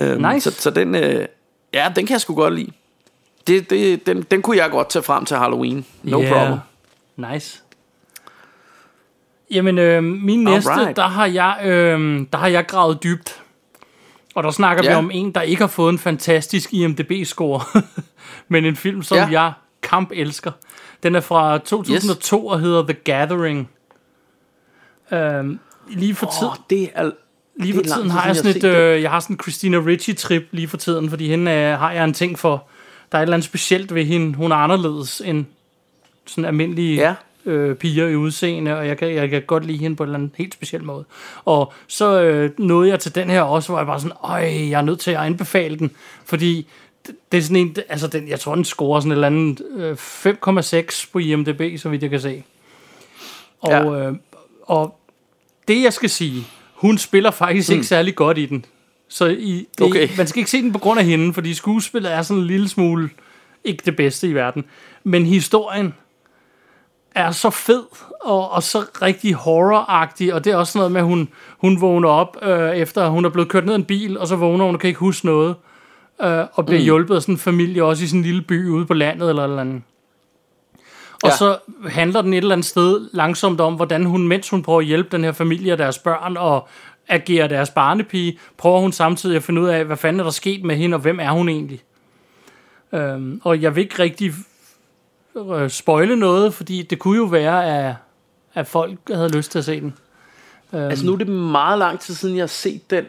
[0.00, 0.50] Øhm, Nice.
[0.50, 1.26] Så, så den, øh,
[1.74, 2.70] ja, den kan jeg sgu godt lide.
[3.46, 5.86] Det, det, den, den kunne jeg godt tage frem til Halloween.
[6.02, 6.32] No Yeah.
[6.32, 6.58] problem.
[7.32, 7.62] Nice.
[9.50, 10.96] Jamen, øh, min næste, Alright.
[10.96, 13.42] der har, jeg, øh, der har jeg gravet dybt.
[14.36, 14.90] Og der snakker ja.
[14.90, 17.82] vi om en, der ikke har fået en fantastisk IMDb-score.
[18.48, 19.28] men en film, som ja.
[19.30, 20.52] Jeg kamp elsker.
[21.02, 22.52] Den er fra 2002 yes.
[22.52, 23.70] og hedder The Gathering.
[25.12, 27.10] Øhm, lige for tid, det er...
[27.56, 30.42] lige for tiden tid har jeg sådan et, øh, jeg har sådan en Christina Ricci-trip
[30.50, 32.64] lige for tiden, fordi hende øh, har jeg en ting for.
[33.12, 34.34] Der er et eller andet specielt ved hende.
[34.34, 35.44] Hun er anderledes end
[36.26, 37.14] sådan almindelige Ja.
[37.46, 40.18] Øh, piger i udseende, og jeg kan, jeg kan godt lide hende på en eller
[40.18, 41.04] anden helt speciel måde.
[41.44, 44.78] Og så øh, nåede jeg til den her også, hvor jeg bare sådan, øj, jeg
[44.78, 45.90] er nødt til at anbefale den,
[46.24, 46.66] fordi
[47.32, 49.92] det, er sådan en, altså den, jeg tror, den scorer sådan et eller andet øh,
[51.02, 52.42] 5,6 på IMDb, så vidt jeg kan se.
[53.60, 54.08] Og, Ja.
[54.08, 54.14] øh,
[54.62, 54.98] og
[55.68, 57.72] det, jeg skal sige, hun spiller faktisk mm.
[57.74, 58.64] ikke særlig godt i den.
[59.08, 60.08] Så i, det, Okay.
[60.18, 62.68] man skal ikke se den på grund af hende, fordi skuespillet er sådan en lille
[62.68, 63.10] smule
[63.64, 64.64] ikke det bedste i verden.
[65.04, 65.94] Men historien
[67.16, 67.82] er så fed
[68.20, 72.08] og, og så rigtig horroragtig, og det er også noget med, at hun, hun vågner
[72.08, 74.74] op øh, efter, hun er blevet kørt ned i en bil, og så vågner hun
[74.74, 75.54] og kan ikke huske noget,
[76.22, 76.84] øh, og bliver mm.
[76.84, 79.44] hjulpet af sådan en familie, også i sådan en lille by ude på landet eller
[79.44, 79.82] eller andet.
[81.22, 81.36] Og Ja.
[81.36, 84.86] så handler den et eller andet sted langsomt om, hvordan hun, mens hun prøver at
[84.86, 86.68] hjælpe den her familie og deres børn, og
[87.08, 90.64] agere deres barnepige, prøver hun samtidig at finde ud af, hvad fanden er der sket
[90.64, 91.80] med hende, og hvem er hun egentlig.
[92.92, 94.32] Øhm, og jeg vil ikke rigtig
[95.36, 97.94] øh, spoile noget, fordi det kunne jo være, at,
[98.54, 99.94] at folk havde lyst til at se den.
[100.72, 103.04] Øhm, Altså nu er det meget lang tid siden, jeg har set den.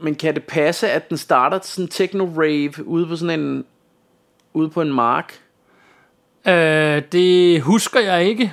[0.00, 3.64] Men kan det passe, at den starter sådan en techno-rave ude på sådan en...
[4.54, 5.38] Ude på en mark?
[6.48, 8.52] øh, det husker jeg ikke.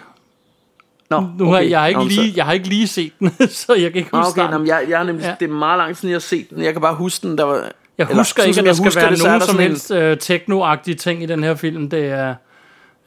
[1.10, 1.70] Nå, Nu har, okay.
[1.70, 4.18] jeg, har ikke Nå, lige, jeg har ikke lige set den, så jeg kan ikke
[4.18, 5.36] huske okay, men jeg, jeg nemlig, Ja.
[5.40, 6.64] det er meget lang tid siden, jeg har set den.
[6.64, 7.56] Jeg kan bare huske den, der var...
[7.56, 10.96] Jeg eller husker sådan ikke, at der jeg skal være nogen som helst øh, techno-agtige
[10.96, 11.90] ting i den her film.
[11.90, 12.36] Det er...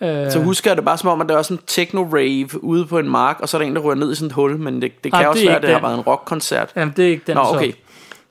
[0.01, 2.87] Øh, Så husker jeg det bare som om, at der var sådan en techno-rave ude
[2.87, 4.57] på en mark, og så er der en, der ryger ned i sådan et hul,
[4.59, 5.83] men det, det kan Nej, også det er være, at det har den.
[5.87, 6.73] været en rockkoncert.
[6.77, 7.57] jamen, det er ikke den Nå, så.
[7.57, 7.73] okay.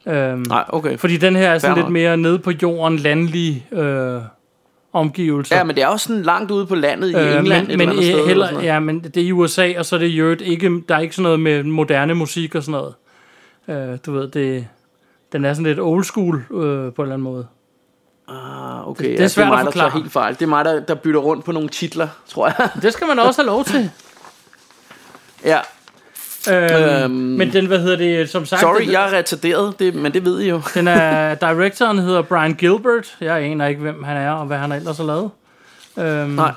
[0.07, 0.97] Øhm, Nej, okay.
[0.97, 4.21] Fordi den her er sådan Fair lidt mere nede på jorden, landlige øh,
[4.93, 5.55] omgivelser.
[5.55, 7.95] Ja, men det er også sådan langt ude på landet i England, men, men, eller
[7.97, 8.13] øh, sted.
[8.13, 8.65] eller heller, noget.
[8.65, 10.99] ja, men det er i USA, og så er det i øvrigt ikke, der er
[10.99, 12.81] ikke sådan noget med moderne musik og sådan
[13.67, 13.91] noget.
[13.91, 14.67] Øh, du ved, det,
[15.31, 17.47] den er sådan lidt old school øh, på en eller anden måde.
[18.27, 19.03] Ah, okay.
[19.03, 19.89] det er ja, svært det er at mig, der forklare.
[19.89, 20.33] tager helt fejl.
[20.33, 22.69] Det er mig, der, der bytter rundt på nogle titler, tror jeg.
[22.81, 23.89] Det skal man også have lov til.
[25.45, 25.59] ja,
[26.49, 28.61] Øhm, Øhm, men den, hvad hedder det, som sagt...
[28.61, 30.61] sorry, den, jeg er retarderet, det, men det ved I jo.
[30.75, 33.17] Den er, directoren hedder Brian Gilbert.
[33.21, 35.29] Jeg aner ikke, hvem han er, og hvad han ellers har lavet.
[35.97, 36.51] Øhm, Nej.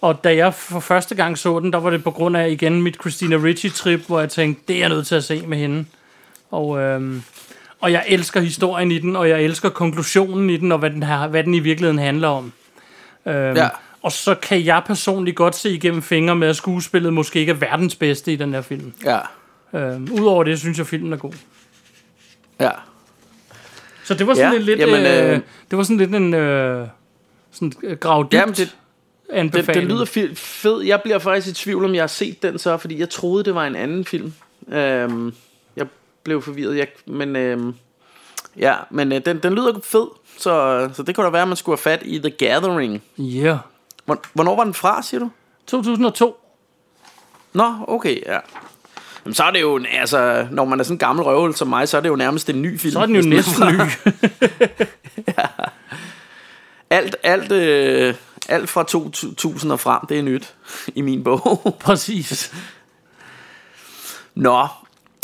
[0.00, 2.82] Og da jeg for første gang så den, der var det på grund af igen
[2.82, 5.84] mit Christina Ricci-trip, hvor jeg tænkte, det er jeg nødt til at se med hende.
[6.50, 7.22] Og, øhm,
[7.80, 11.02] og jeg elsker historien i den, og jeg elsker konklusionen i den, og hvad den,
[11.02, 12.52] her, hvad den i virkeligheden handler om.
[13.26, 13.68] Øhm, Ja.
[14.02, 17.56] Og så kan jeg personligt godt se igennem fingre med, at skuespillet måske ikke er
[17.56, 18.92] verdens bedste i den her film.
[19.04, 19.18] Ja,
[19.74, 21.32] Øhm, Udover det, synes jeg, filmen er god.
[22.60, 22.70] ja.
[24.04, 25.40] Så det var sådan Ja, lidt, jamen, øh, øh,
[25.70, 26.86] det var sådan lidt en øh,
[27.50, 29.88] sådan øh, grav dybt Jamen, det- Det, anbefaling.
[29.88, 30.82] det lyder fi- fed.
[30.82, 33.54] Jeg bliver faktisk i tvivl, om jeg har set den så, fordi jeg troede, det
[33.54, 34.32] var en anden film.
[34.68, 35.34] Øhm,
[36.24, 37.74] blev forvirret, jeg, men, øhm,
[38.56, 40.06] ja, men øh, den, den lyder fed,
[40.38, 43.02] så, så det kunne da være, at man skulle have fat i The Gathering.
[43.18, 43.58] Ja.
[44.04, 45.30] Hvor- Hvornår var den fra, siger du?
[45.66, 46.36] 2002.
[47.52, 48.38] Nå, okay, ja.
[49.24, 51.88] Jamen, så er det jo, altså, når man er sådan en gammel røvel som mig,
[51.88, 52.92] så er det jo nærmest en ny film.
[52.92, 53.80] Så er den jo næsten ny.
[56.90, 58.14] Alt, alt, øh,
[58.48, 60.54] alt fra 2000 og frem, det er nyt
[60.94, 61.76] i min bog.
[61.80, 62.54] Præcis.
[64.34, 64.66] Nå,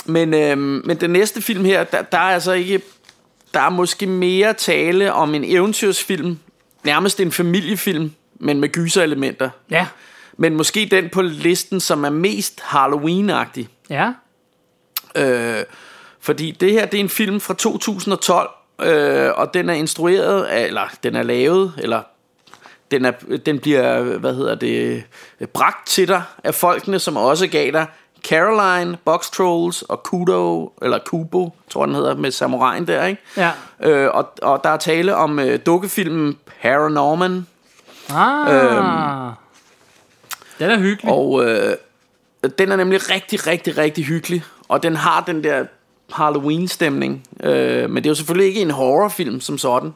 [0.08, 2.80] men, øhm, men den næste film her, der, der er altså ikke...
[3.54, 6.38] Der er måske mere tale om en eventyrsfilm,
[6.84, 9.50] nærmest en familiefilm, men med gyserelementer.
[9.70, 9.86] Ja.
[10.36, 13.66] men måske den på listen, som er mest Halloween-agtig.
[13.90, 14.12] Ja.
[15.16, 15.64] Øh,
[16.20, 18.50] fordi det her, det er en film fra 2012,
[18.82, 22.02] øh, og den er instrueret, af, eller den er lavet, eller
[22.90, 23.12] den, er,
[23.46, 25.04] den bliver, hvad hedder det,
[25.52, 27.86] bragt til dig af folkene, som også gav dig
[28.24, 33.22] Caroline, Box Trolls og Kudo, eller Kubo, tror jeg den hedder, med samurajen der, ikke?
[33.36, 33.50] Ja.
[33.82, 37.46] Øh, og, og der er tale om øh, dukkefilmen Paranorman,
[38.14, 38.54] Ah.
[38.54, 39.32] Øhm.
[40.58, 41.12] Den er hyggelig.
[41.12, 41.76] og øh,
[42.58, 45.64] den er nemlig rigtig, rigtig, rigtig hyggelig, og den har den der
[46.12, 49.94] Halloween-stemning, øh, men det er jo selvfølgelig ikke en horrorfilm som sådan.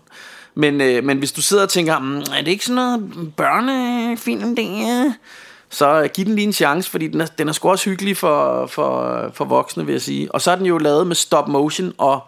[0.54, 4.56] Men, øh, men hvis du sidder og tænker, mm, er det ikke sådan noget børnefilm,
[4.56, 5.12] det er?
[5.70, 8.66] Så giv den lige en chance, fordi den er, den er sgu også hyggelig for,
[8.66, 10.35] for, for voksne, vil jeg sige.
[10.35, 12.20] Og så er den jo lavet med stop motion, og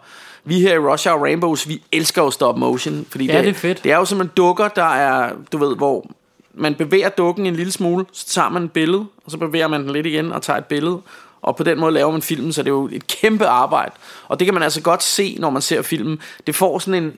[0.43, 3.05] vi her i Rush Hour Rainbows, vi elsker jo stop motion.
[3.09, 3.83] Fordi Ja, det er fedt.
[3.83, 6.05] Det er jo simpelthen dukker, der er, du ved, hvor
[6.53, 9.83] man bevæger dukken en lille smule, så tager man et billede, og så bevæger man
[9.83, 11.01] den lidt igen og tager et billede.
[11.41, 13.91] Og på den måde laver man filmen, så det er jo et kæmpe arbejde.
[14.27, 16.19] Og det kan man altså godt se, når man ser filmen.
[16.47, 17.13] Det får sådan en,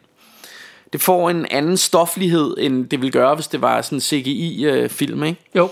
[0.93, 5.23] det får en anden stoflighed, end det ville gøre, hvis det var sådan en CGI-film,
[5.23, 5.41] ikke?
[5.55, 5.69] Jo.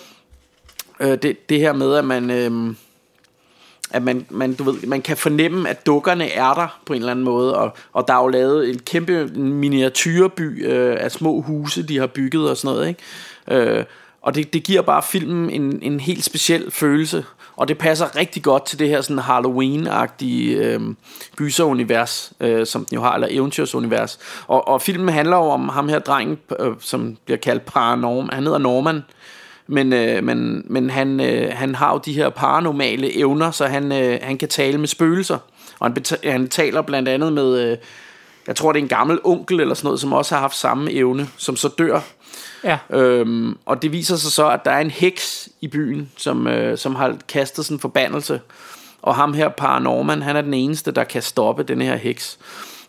[1.03, 2.31] Øh, det, det her med, at man...
[2.31, 2.75] Øh,
[3.91, 7.11] at man, man, du ved, man kan fornemme, at dukkerne er der på en eller
[7.11, 11.83] anden måde, og, og der er jo lavet en kæmpe miniatyrby øh, af små huse,
[11.83, 13.69] de har bygget og sådan noget, ikke?
[13.79, 13.85] Øh,
[14.21, 18.43] og det, det giver bare filmen en, en helt speciel følelse, og det passer rigtig
[18.43, 20.81] godt til det her sådan Halloween-agtige øh,
[21.35, 24.19] gyserunivers, øh, som den jo har, eller eventyrsunivers.
[24.47, 28.43] Og, og filmen handler jo om ham her drengen, øh, som bliver kaldt Paranorm, han
[28.43, 29.03] hedder Norman,
[29.67, 33.91] men, øh, men, men han, øh, han har jo de her paranormale evner, så han,
[33.91, 35.37] øh, han kan tale med spøgelser.
[35.79, 37.77] Og han, beta- han taler blandt andet med, øh,
[38.47, 40.91] jeg tror det er en gammel onkel eller sådan noget, som også har haft samme
[40.91, 41.99] evne, som så dør.
[42.63, 42.77] Ja.
[42.89, 46.77] Øhm, og det viser sig så, at der er en heks i byen, som, øh,
[46.77, 48.41] som har kastet sådan en forbandelse.
[49.01, 52.39] Og ham her, Paranorman, han er den eneste, der kan stoppe den her heks.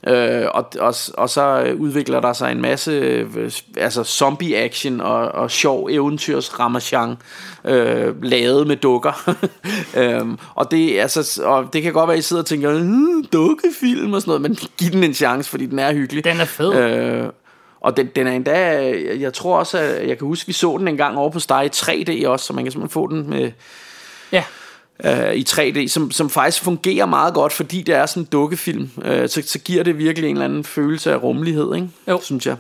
[0.06, 5.50] Øh, og, og, og så udvikler der sig en masse øh, altså zombie-action og, og
[5.50, 7.16] sjov eventyrs ramachan
[7.64, 9.30] øh, lavet med dukker.
[10.00, 13.24] øhm, og, det, altså, og det kan godt være, at I sidder og tænker, hm,
[13.32, 16.24] dukkefilm og sådan noget, men giv den en chance, fordi den er hyggelig.
[16.24, 16.74] Den er fed.
[16.74, 17.28] Øh,
[17.80, 20.88] og den, den er endda, jeg tror også, at jeg kan huske, vi så den
[20.88, 23.52] en gang over på Star i 3D også, så man kan simpelthen få den med,
[24.32, 24.44] Ja.
[25.04, 28.90] Øh, i 3D, som, som faktisk fungerer meget godt, fordi det er sådan en dukkefilm.
[29.04, 31.88] Øh, så, så giver det virkelig en eller anden følelse af rummelighed, ikke?
[32.08, 32.20] Jo.
[32.22, 32.56] synes jeg.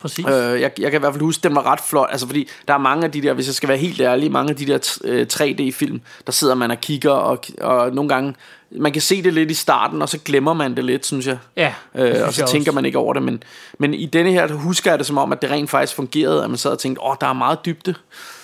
[0.00, 0.26] Præcis.
[0.26, 0.70] Øh, jeg.
[0.78, 3.04] Jeg kan i hvert fald huske, den var ret flot, altså fordi der er mange
[3.04, 6.00] af de der, hvis jeg skal være helt ærlig, mange af de der øh, 3D-film,
[6.26, 8.34] der sidder man og kigger, og, og nogle gange,
[8.70, 11.38] man kan se det lidt i starten, og så glemmer man det lidt, synes jeg.
[11.56, 12.74] Ja, Øh, synes og så jeg tænker også.
[12.74, 13.42] man ikke over det, men,
[13.78, 16.44] men i denne her der husker jeg det som om, at det rent faktisk fungerede,
[16.44, 17.94] at man sad og tænkte, åh, oh, der er meget dybde.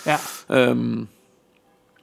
[0.07, 0.17] Ja.
[0.51, 1.09] Øhm,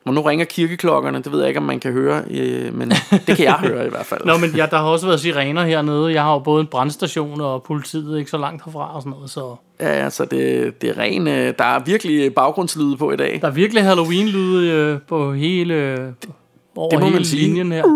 [0.05, 2.91] og nu ringer kirkeklokkerne, det ved jeg ikke, om man kan høre, øh, men
[3.27, 4.21] det kan jeg høre i hvert fald.
[4.25, 6.13] Nå, men ja, der har også været sirener hernede.
[6.13, 9.29] Jeg har jo både en brandstation og politiet ikke så langt herfra og sådan noget,
[9.29, 13.15] så Ja, ja, så det, det er ren, øh, der er virkelig baggrundslyde på i
[13.15, 13.39] dag.
[13.41, 15.99] der er virkelig Halloween-lyde øh, på hele, øh,
[16.75, 17.41] over Det må man hele sige.
[17.47, 17.83] linjen her.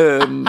[0.00, 0.46] øhm,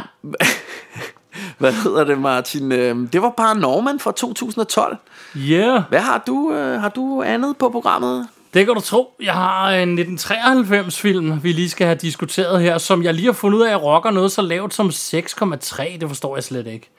[1.59, 2.71] hvad hedder det, Martin?
[2.71, 4.97] Øhm, det var bare Norman fra 2012.
[5.37, 8.27] Yeah, Hvad har du, øh, har du andet på programmet?
[8.53, 9.13] Det kan du tro.
[9.23, 13.59] Jeg har en 1993-film, vi lige skal have diskuteret her, som jeg lige har fundet
[13.59, 15.97] ud af, rocker noget så lavt som 6,3.
[15.97, 16.89] Det forstår jeg slet ikke.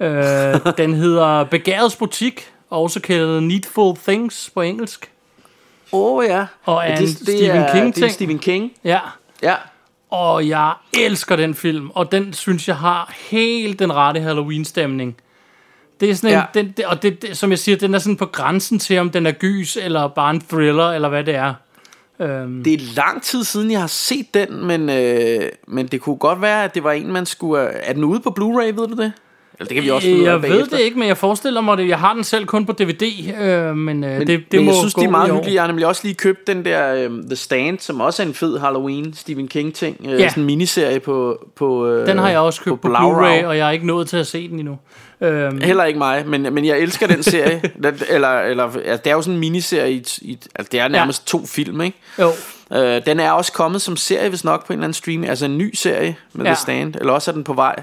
[0.00, 5.10] Øh, den hedder Begærets Butik, også kaldet Needful Things på engelsk.
[5.92, 6.46] Åh oh, ja.
[6.64, 8.12] Og Ja, er en Stephen er, King Det er ting.
[8.12, 8.72] Stephen King.
[8.84, 9.00] Ja,
[9.42, 9.54] Ja.
[10.10, 15.16] Og jeg elsker den film, og den synes jeg har helt den rette Halloween-stemning.
[16.00, 16.60] Det er sådan en, Ja.
[16.60, 19.10] den, det, og det, det, som jeg siger, den er sådan på grænsen til, om
[19.10, 21.54] den er gys, eller bare en thriller, eller hvad det er.
[22.20, 26.16] Øhm, Det er lang tid siden, jeg har set den, men, øh, men det kunne
[26.16, 27.60] godt være, at det var en, man skulle...
[27.62, 29.12] Er den ude på Blu-ray, ved du det?
[29.60, 30.76] Eller det kan vi også finde jeg ved bagefter.
[30.76, 31.88] det ikke, men jeg forestiller mig det.
[31.88, 34.70] Jeg har den selv kun på DVD, øh, men, øh, Men, det, det men må
[34.70, 35.54] jeg synes, det er meget hyggeligt.
[35.54, 38.34] Jeg har nemlig også lige købt den der øh, The Stand, som også er en
[38.34, 39.96] fed Halloween Stephen King ting.
[40.08, 40.28] Øh, Ja.
[40.28, 41.46] Sådan en miniserie på...
[41.56, 42.94] på øh, Den har jeg også købt på, på.
[42.94, 44.78] Blu-ray, og jeg er ikke nået til at se den endnu.
[45.20, 47.62] Øhm, Heller ikke mig, men, men jeg elsker den serie.
[48.08, 51.26] Eller, eller, altså, det er jo sådan en miniserie, i, i, altså, det er nærmest
[51.26, 51.98] to film, ikke?
[52.18, 52.30] jo,
[52.72, 55.24] Øh, den er også kommet som serie, hvis nok på en eller anden stream.
[55.24, 56.50] Altså en ny serie med Ja.
[56.50, 56.94] The Stand.
[57.00, 57.82] Eller også er den på vej.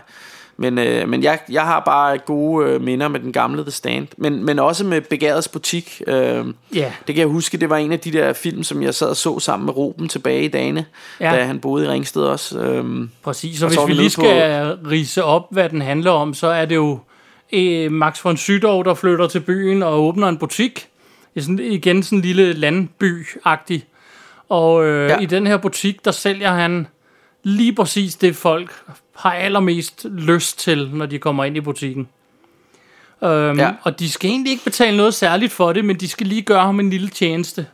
[0.57, 4.07] Men, øh, men jeg, jeg har bare gode øh, minder med den gamle The Stand.
[4.17, 6.01] Men, men også med Begærets Butik.
[6.07, 8.93] Øh, ja, det kan jeg huske, det var en af de der film, som jeg
[8.95, 10.85] sad og så sammen med Ruben tilbage i dagene.
[11.19, 11.35] Ja.
[11.35, 12.59] Da han boede i Ringsted også.
[12.59, 14.21] Øh, Præcis, og, Og hvis vi lige nede på-
[14.81, 16.99] skal rise op, hvad den handler om, så er det jo
[17.51, 20.87] eh, Max von Sydow, der flytter til byen og åbner en butik
[21.37, 23.79] er sådan, igen sådan en lille landby-agtig.
[24.49, 25.19] Og øh, ja.
[25.19, 26.87] i den her butik, der sælger han
[27.43, 28.71] lige præcis det, folk
[29.17, 32.08] har allermest lyst til, når de kommer ind i butikken.
[33.23, 33.71] Øhm, Ja.
[33.84, 36.62] Og de skal egentlig ikke betale noget særligt for det, men de skal lige gøre
[36.62, 37.65] ham en lille tjeneste.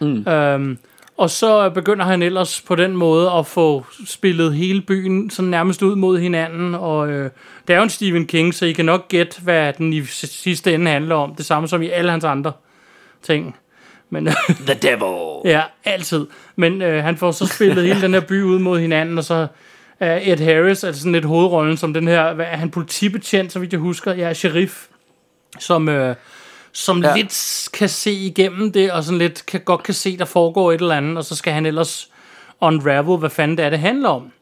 [0.00, 0.28] Mm.
[0.28, 0.78] Øhm,
[1.16, 5.82] og så begynder han ellers på den måde at få spillet hele byen sådan nærmest
[5.82, 6.74] ud mod hinanden.
[6.74, 7.30] Og øh,
[7.68, 10.74] det er jo en Stephen King, så I kan nok gætte, hvad den i sidste
[10.74, 11.34] ende handler om.
[11.34, 12.52] Det samme som i alle hans andre
[13.22, 13.56] ting.
[14.10, 14.26] Men
[14.68, 15.52] The Devil.
[15.52, 16.26] Ja, altid.
[16.56, 19.46] Men øh, han får så spillet hele den her by ud mod hinanden, og så
[20.00, 23.58] er Ed Harris, altså sådan lidt hovedrollen som den her, hvad er han politibetjent, så
[23.58, 24.86] vidt jeg husker, ja, sheriff,
[25.58, 26.16] som, øh,
[26.72, 27.16] som Ja.
[27.16, 30.80] lidt kan se igennem det, og sådan lidt kan, godt kan se, der foregår et
[30.80, 32.10] eller andet, og så skal han ellers
[32.60, 34.32] unravel, hvad fanden det er, det handler om.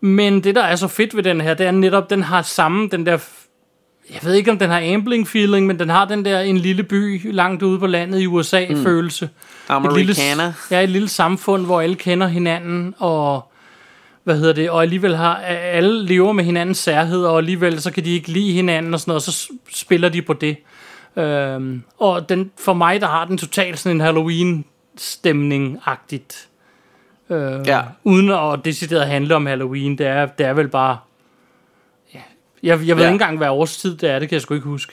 [0.00, 2.88] Men det, der er så fedt ved den her, det er netop, den har samme,
[2.88, 3.18] den der
[4.10, 6.82] jeg ved ikke, om den har ambling feeling, men den har den der en lille
[6.82, 8.82] by langt ude på landet i USA mm.
[8.82, 9.28] følelse.
[9.68, 10.02] Americana.
[10.02, 13.52] lille, ja, et lille samfund, hvor alle kender hinanden, og
[14.24, 18.04] hvad hedder det, og alligevel har alle lever med hinandens særhed, og alligevel så kan
[18.04, 20.56] de ikke lide hinanden og sådan noget, og så spiller de på det.
[21.16, 26.48] Øhm, og den, for mig, der har den totalt sådan en Halloween-stemning-agtigt.
[27.30, 27.80] Øh, Ja.
[28.04, 30.98] Uden at decideret handle om Halloween, det er, det er vel bare...
[32.14, 32.20] Ja,
[32.62, 33.08] jeg, jeg ved Ja.
[33.08, 34.92] ikke engang, hvad årstid det er, det kan jeg sgu ikke huske.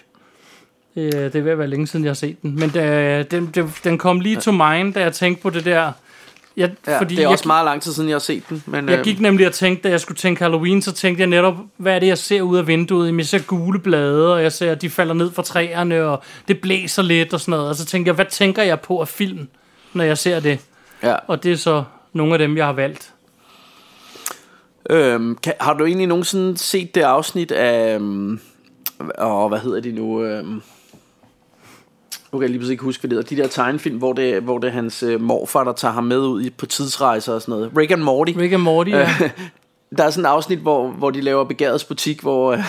[0.95, 2.55] Øh, Det er ved at være længe siden, jeg har set den.
[2.59, 5.91] Men da, den, den, den kom lige to mind, da jeg tænkte på det der...
[6.61, 8.63] Jeg, Ja, fordi det er jeg, også meget lang tid siden, jeg har set den.
[8.65, 11.27] Men, jeg øh, gik nemlig og tænkte, da jeg skulle tænke Halloween, så tænkte jeg
[11.27, 13.07] netop, hvad er det, jeg ser ud af vinduet?
[13.07, 16.23] Jamen, jeg ser gule blade, og jeg ser, at de falder ned fra træerne, og
[16.47, 17.69] det blæser lidt og sådan noget.
[17.69, 19.47] Og så tænkte jeg, hvad tænker jeg på af film,
[19.93, 20.59] når jeg ser det?
[21.03, 21.15] ja.
[21.27, 23.13] Og det er så nogle af dem, jeg har valgt.
[24.89, 27.97] Øhm, kan, har du egentlig nogensinde set det afsnit af...
[27.97, 28.39] Um,
[29.19, 30.39] åh, hvad hedder de nu?
[30.39, 30.63] Um,
[32.31, 33.35] nu kan jeg lige pludselig ikke huske, hvad det hedder.
[33.35, 36.17] De der tegnefilm, hvor det, hvor det er hans øh, morfar, der tager ham med
[36.17, 37.71] ud i, på tidsrejser og sådan noget.
[37.77, 38.33] Rick and Morty.
[38.37, 39.09] Rick and Morty, ja.
[39.97, 42.59] Der er sådan et afsnit, hvor, hvor de laver begærets butik, hvor, øh,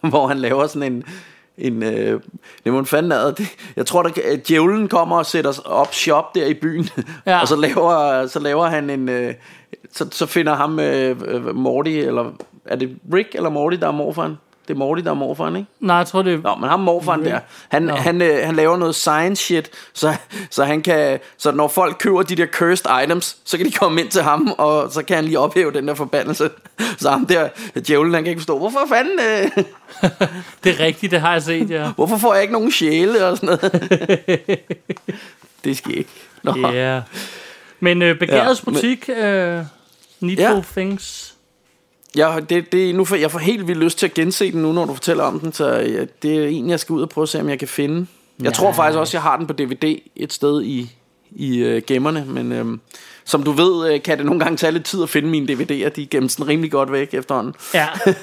[0.10, 1.04] hvor han laver sådan en...
[1.58, 2.20] en øh,
[2.64, 3.32] det må fanden ad.
[3.32, 6.88] Det, jeg tror, der, at djævlen kommer og sætter op shop der i byen.
[7.26, 7.38] Ja.
[7.42, 9.08] og så laver, så laver han en...
[9.08, 9.34] Øh,
[9.92, 12.32] så, så finder ham øh, øh, Morty, eller
[12.64, 14.36] er det Rick eller Morty, der er morfaren?
[14.68, 15.68] Det er Morty, der er morfaren, ikke?
[15.80, 16.38] Nej, jeg tror, det er...
[16.42, 20.16] Nå, men ham morfaren der, han, han, øh, han laver noget science shit, så,
[20.50, 24.00] så han kan, så når folk køber de der cursed items, så kan de komme
[24.00, 26.50] ind til ham, og så kan han lige ophæve den der forbandelse.
[27.00, 27.48] Så ham der,
[27.86, 29.64] djævlen, han kan ikke forstå, hvorfor fanden, øh,
[30.64, 31.90] Det er rigtigt, det har jeg set, ja.
[31.96, 34.58] hvorfor får jeg ikke nogen sjæle og sådan noget.
[35.64, 36.10] det skal ikke.
[36.44, 36.72] Ja.
[36.74, 37.02] Yeah.
[37.80, 39.62] Men øh, begærets Ja, men- butik, øh,
[40.20, 40.62] Needful Ja.
[40.76, 41.34] Things.
[42.16, 44.72] Jeg, det, det, nu får, jeg får helt vildt lyst til at gense den nu,
[44.72, 47.22] når du fortæller om den, så ja, det er en, jeg skal ud og prøve
[47.22, 48.06] at se, om jeg kan finde.
[48.38, 48.50] Jeg Ja.
[48.50, 50.90] tror faktisk også, jeg har den på DVD et sted i,
[51.30, 52.80] i uh, gemmerne, men øhm,
[53.24, 55.88] som du ved, øh, kan det nogle gange tage lidt tid at finde mine DVD'er.
[55.88, 57.54] De gemmes sådan rimelig godt væk efterhånden.
[57.74, 57.86] Ja,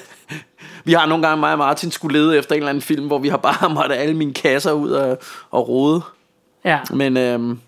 [0.84, 3.18] Vi har nogle gange, mig og Martin skulle lede efter en eller anden film, hvor
[3.18, 5.18] vi har bare måttet alle mine kasser ud og,
[5.50, 6.02] og rode.
[6.64, 6.78] ja.
[6.94, 7.58] Men øhm,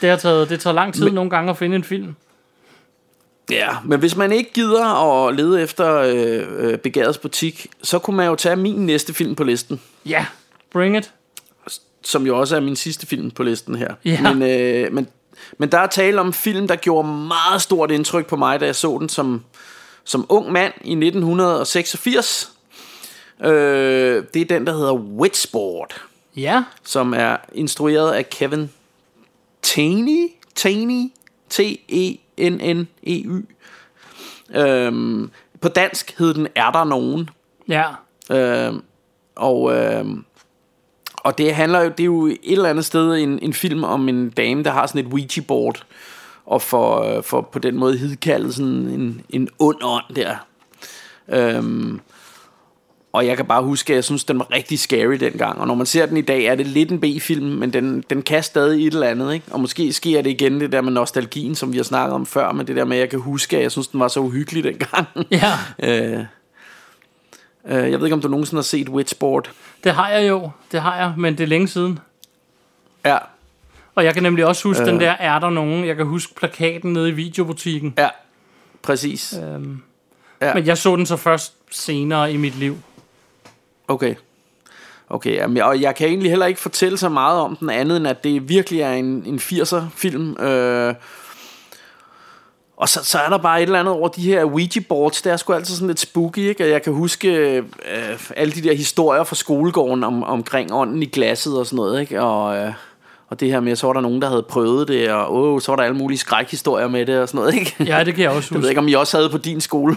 [0.00, 2.14] Det, har taget, det tager lang tid Men- nogle gange at finde en film.
[3.50, 4.84] Ja, men hvis man ikke gider
[5.26, 9.34] at lede efter øh, øh, Begærets butik, så kunne man jo tage min næste film
[9.34, 9.80] på listen.
[10.06, 10.26] Ja,
[10.72, 11.12] bring it.
[12.04, 13.94] som jo også er min sidste film på listen her.
[14.04, 14.32] Ja.
[14.32, 15.06] Men, øh, men,
[15.58, 18.66] men der er tale om en film, der gjorde meget stort indtryk på mig, da
[18.66, 19.44] jeg så den som,
[20.04, 22.52] som ung mand i 1986.
[23.44, 26.00] Øh, det er den, der hedder Witchboard,
[26.36, 28.70] Ja, som er instrueret af Kevin
[29.62, 30.28] Taney.
[30.54, 31.10] Taney?
[32.40, 33.46] T-E-N-N-E-Y.
[34.54, 37.30] Øhm, på dansk hed den Er der nogen?
[37.68, 37.86] ja.
[38.30, 38.74] Øh,
[39.36, 40.04] og, øh,
[41.16, 44.08] og det handler jo, det er jo et eller andet sted en, en film om
[44.08, 45.86] en dame, der har sådan et Ouija board,
[46.46, 50.36] og for, øh, for på den måde hidkaldet sådan en, en ond ånd der.
[51.28, 52.00] Øhm,
[53.12, 55.58] og jeg kan bare huske, at jeg synes, den var rigtig scary dengang.
[55.60, 58.22] Og når man ser den i dag, er det lidt en B-film, men den, den
[58.22, 59.34] kan stadig et eller andet.
[59.34, 59.46] Ikke?
[59.50, 62.52] Og måske sker det igen, det der med nostalgien, som vi har snakket om før,
[62.52, 64.64] men det der med, at jeg kan huske, at jeg synes, den var så uhyggelig
[64.64, 65.06] dengang.
[65.30, 65.52] Ja,
[65.88, 66.18] Øh,
[67.68, 69.50] øh, jeg ved ikke, om du nogensinde har set Witchboard.
[69.84, 70.50] det har jeg jo.
[70.72, 71.98] Det har jeg, men det er længe siden.
[73.04, 73.18] Ja,
[73.94, 74.88] Og jeg kan nemlig også huske Øh.
[74.88, 75.86] den der, er der nogen?
[75.86, 77.94] Jeg kan huske plakaten nede i videobutikken.
[77.98, 78.08] ja,
[78.82, 79.34] præcis.
[79.44, 79.82] Øhm,
[80.42, 80.54] Ja.
[80.54, 82.76] Men jeg så den så først senere i mit liv.
[83.90, 84.14] Okay.
[85.08, 88.06] Okay, jamen, og jeg kan egentlig heller ikke fortælle så meget om den andet, end
[88.08, 90.36] at det virkelig er en, en 80'er film.
[90.36, 90.94] Øh,
[92.76, 95.22] og så, så er der bare et eller andet over de her Ouija boards.
[95.22, 96.64] Det er sgu altid sådan lidt spooky, ikke?
[96.64, 97.62] Og jeg kan huske øh,
[98.36, 102.22] alle de der historier fra skolegården om, omkring ånden i glasset og sådan noget, ikke?
[102.22, 102.72] Og, øh,
[103.28, 105.72] og det her med, så var der nogen, der havde prøvet det, og åh, så
[105.72, 107.76] var der alle mulige skrækhistorier med det og sådan noget, ikke?
[107.84, 108.70] Ja, det kan jeg også Jeg ved huske.
[108.70, 109.96] ikke, om I også havde på din skole.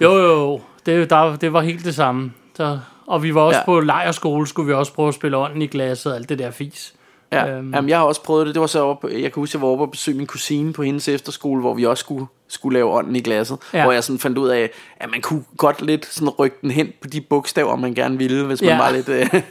[0.00, 0.60] Jo, jo, jo.
[0.86, 2.32] Det, der, det var helt det samme.
[2.56, 2.78] Så,
[3.12, 3.64] og vi var også Ja.
[3.64, 6.50] på lejerskole, skulle vi også prøve at spille ånden i glasset og alt det der
[6.50, 6.94] fis.
[7.32, 7.74] Ja, Øhm.
[7.74, 8.54] Jamen, jeg har også prøvet det.
[8.54, 10.82] Det var så op, jeg kan huske, jeg var oppe og besøge min kusine på
[10.82, 13.58] hendes efterskole, hvor vi også skulle, skulle lave ånden i glasset.
[13.74, 13.82] Ja.
[13.82, 16.92] Hvor jeg sådan fandt ud af, at man kunne godt lidt sådan rykke den hen
[17.02, 18.76] på de bogstaver, man gerne ville, hvis man Ja.
[18.78, 19.08] var lidt...
[19.08, 19.26] Øh,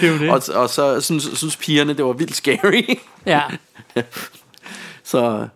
[0.00, 0.30] Det er jo det.
[0.30, 2.82] og, og så synes, synes pigerne, det var vildt scary.
[3.26, 3.40] ja.
[5.04, 5.46] så,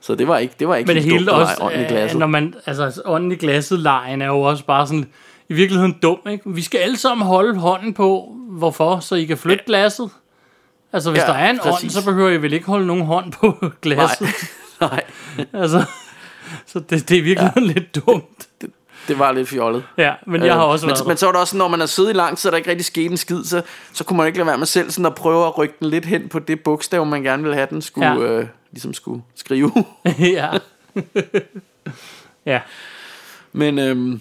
[0.00, 2.18] så det var ikke, det var ikke Men det hele dumt også, øh, glasset.
[2.18, 5.06] når man, altså ånden i glasset lejen er jo også bare sådan,
[5.48, 6.50] i virkeligheden dum, ikke?
[6.50, 8.98] Vi skal alle sammen holde hånden på, hvorfor?
[9.00, 10.10] Så I kan flytte glasset.
[10.92, 11.96] Altså, hvis Ja, der er en præcis.
[11.96, 14.28] ånd, så behøver I vel ikke holde nogen hånd på glasset.
[14.80, 15.02] Nej,
[15.52, 15.84] Altså,
[16.66, 17.60] så det, det er virkelig ja.
[17.60, 18.48] lidt dumt.
[19.08, 19.84] det var lidt fjollet.
[19.98, 21.86] Ja, men jeg har også men, været men så var det også, når man har
[21.86, 24.26] siddet i lang tid, og der ikke rigtig skete en skid, så, så kunne man
[24.26, 26.60] ikke lade være med selv sådan at prøve at rykke den lidt hen på det
[26.60, 28.40] bogstav, man gerne ville have, den skulle, Ja.
[28.40, 29.72] øh, ligesom skulle skrive.
[30.18, 30.48] ja.
[32.46, 32.60] ja.
[33.52, 34.20] men øhm,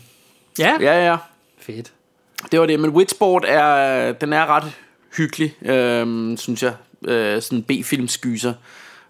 [0.60, 0.78] Ja.
[0.82, 1.18] ja, ja,
[1.60, 1.92] Fedt.
[2.52, 2.80] det var det.
[2.80, 4.72] Men Witchboard er, den er ret
[5.18, 6.74] hyggelig, øhm, synes jeg.
[7.08, 8.54] Øh, sådan en B-film-skyser.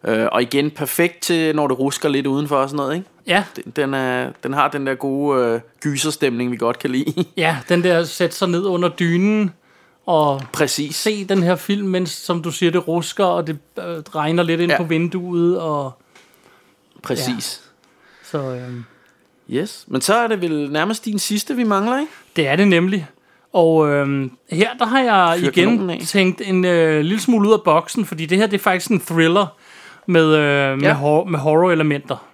[0.04, 3.08] Øh, og igen, perfekt til, når det rusker lidt udenfor og sådan noget, ikke?
[3.28, 7.26] Ja, Den, den, er, den har den der gode øh, gyserstemning, vi godt kan lide.
[7.38, 9.54] ja, den der sætte sig ned under dynen
[10.06, 10.96] og Præcis.
[10.96, 14.62] se den her film, mens, som du siger, det rusker, og det øh, regner lidt
[14.62, 14.76] ind Ja.
[14.76, 14.82] ja.
[14.84, 15.92] på vinduet, og
[17.04, 17.62] Præcis.
[18.24, 18.84] så øhm,
[19.50, 19.86] Yes.
[19.88, 22.12] Men så er det vel nærmest din sidste, vi mangler, ikke?
[22.36, 23.08] det er det nemlig.
[23.54, 27.62] Og øhm, her, der har jeg Fyr igen tænkt en øh, lille smule ud af
[27.66, 29.48] boksen, fordi det her, det er faktisk en thriller
[30.06, 30.94] med, øh, med, Ja.
[30.94, 32.26] hor- med horror-elementer.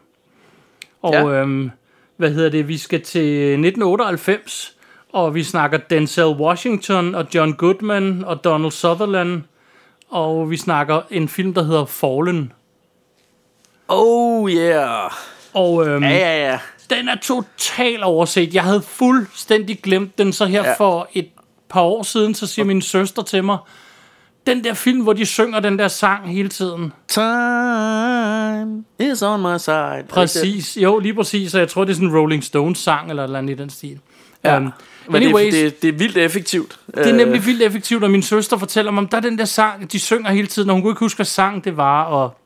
[1.02, 1.26] Og Ja.
[1.28, 1.72] øhm,
[2.18, 3.24] hvad hedder det, vi skal til
[3.60, 4.76] 1998,
[5.14, 9.42] og vi snakker Denzel Washington og John Goodman og Donald Sutherland,
[10.10, 12.52] og vi snakker en film, der hedder Fallen.
[13.88, 15.12] Oh yeah.
[15.54, 16.60] Og øhm, Ja, ja, ja.
[16.90, 18.54] den er totalt overset.
[18.54, 20.74] Jeg havde fuldstændig glemt den, så her Ja.
[20.74, 21.28] for et
[21.70, 23.58] par år siden, så siger min søster til mig,
[24.48, 26.94] den der film, hvor de synger den der sang hele tiden.
[27.08, 30.04] Time is on my side.
[30.10, 30.78] Præcis.
[30.78, 31.54] Jo, lige præcis.
[31.54, 33.62] Og jeg tror, det er sådan en Rolling Stones sang, eller et eller andet i
[33.62, 34.00] den stil.
[34.44, 34.58] Ja.
[34.58, 34.72] Um,
[35.10, 36.80] Men anyways, det, det, det er vildt effektivt.
[36.96, 39.46] det er nemlig vildt effektivt, og min søster fortæller mig, om der er den der
[39.46, 42.38] sang, de synger hele tiden, og hun kunne ikke huske, hvad sang det var, og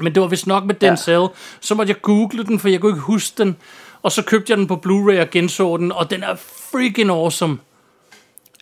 [0.00, 1.12] men det var vist nok med Denzel.
[1.12, 1.26] Ja.
[1.60, 3.56] Så måtte jeg google den, for jeg kunne ikke huske den.
[4.02, 6.34] Og så købte jeg den på Blu-ray og genså den, og den er
[6.70, 7.58] freaking awesome.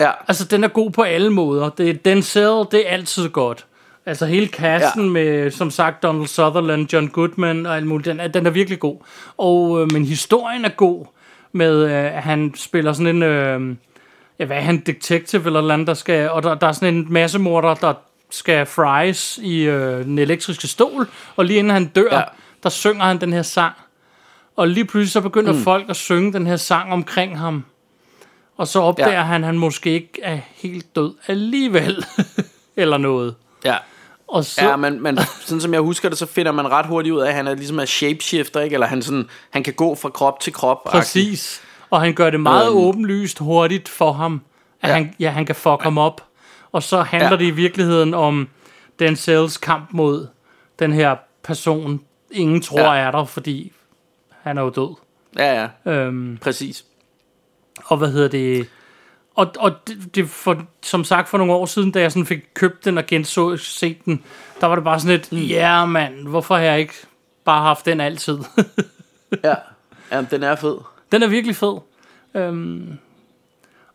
[0.00, 0.10] Ja.
[0.28, 1.68] Altså, den er god på alle måder.
[1.68, 3.66] Det er Denzel, det er altid godt.
[4.06, 5.10] Altså, hele casten Ja.
[5.10, 8.78] med, som sagt, Donald Sutherland, John Goodman og alt muligt, den er, den er virkelig
[8.80, 8.96] god.
[9.38, 11.06] Og, øh, men historien er god
[11.52, 13.76] med, øh, at han spiller sådan en, øh,
[14.38, 17.06] ja, hvad er han, detective eller andet, der skal, og der, der er sådan en
[17.10, 17.94] masse morder, der
[18.30, 22.18] skal fries i øh, den elektriske stol, og lige inden han dør, Ja.
[22.18, 22.24] ja.
[22.62, 23.74] der synger han den her sang.
[24.56, 25.62] Og lige pludselig så begynder mm.
[25.62, 27.64] folk at synge den her sang omkring ham.
[28.56, 29.16] Og så opdager Ja.
[29.18, 29.22] ja.
[29.24, 32.04] han, at han måske ikke er helt død alligevel.
[32.76, 33.34] Eller noget.
[33.64, 33.76] Ja.
[34.28, 37.12] Og så, Ja, men, men sådan som jeg husker det, så finder man ret hurtigt
[37.14, 38.74] ud af, at han er ligesom er shapeshifter, ikke?
[38.74, 40.84] Eller han, sådan, han kan gå fra krop til krop.
[40.84, 41.62] præcis.
[41.90, 42.76] Og han gør det meget Øhm.
[42.78, 44.40] åbenlyst hurtigt for ham,
[44.82, 44.92] at Ja.
[44.94, 44.94] ja.
[45.02, 46.24] Han, ja, han kan fuck ham op.
[46.72, 47.36] Og så handler Ja.
[47.36, 48.48] det i virkeligheden om
[48.98, 50.26] Denzels kamp mod
[50.78, 52.00] den her person,
[52.30, 52.96] ingen tror Ja.
[52.96, 53.72] er der, fordi
[54.42, 54.94] han er jo død.
[55.38, 56.84] Ja, ja, Øhm, præcis.
[57.84, 58.66] og hvad hedder det...
[59.34, 62.40] Og, og det, det for, som sagt for nogle år siden, da jeg sådan fik
[62.54, 64.22] købt den og genså set den,
[64.60, 66.94] der var det bare sådan et, ja yeah, mand, hvorfor har jeg ikke
[67.44, 68.38] bare haft den altid?
[69.44, 69.54] Ja.
[70.12, 70.76] ja, den er fed.
[71.12, 71.76] den er virkelig fed.
[72.34, 72.98] Øhm,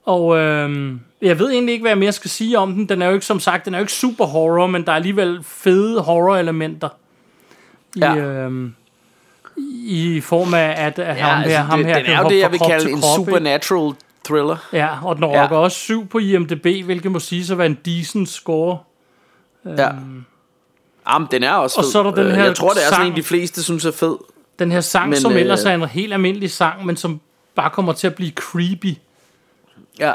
[0.06, 2.90] og øhm, jeg ved egentlig ikke, hvad jeg mere skal sige om den.
[2.90, 4.96] Den er jo ikke, som sagt, den er jo ikke super horror, men der er
[4.96, 6.90] alligevel fede horror-elementer.
[7.96, 8.16] I, Ja.
[8.16, 8.74] øhm,
[9.88, 12.40] i form af, at, at ham her, ham altså, det, her den er jo det,
[12.40, 13.32] jeg vil kalde en krop, ikke?
[13.32, 13.94] supernatural
[14.26, 14.58] thriller.
[14.74, 15.44] Ja, og den Ja.
[15.44, 18.78] rocker også 7 på IMDb, hvilket må sige så være en decent score.
[19.66, 19.90] Ja.
[21.12, 21.92] Jamen, den er også Og fed.
[21.92, 23.86] så er der den Øh, her Jeg tror, det er sådan en, de fleste synes
[23.86, 24.16] er fed.
[24.60, 27.22] Den her sang, men, som øh, ellers er en helt almindelig sang, men som
[27.56, 28.94] bare kommer til at blive creepy.
[30.00, 30.14] Ja.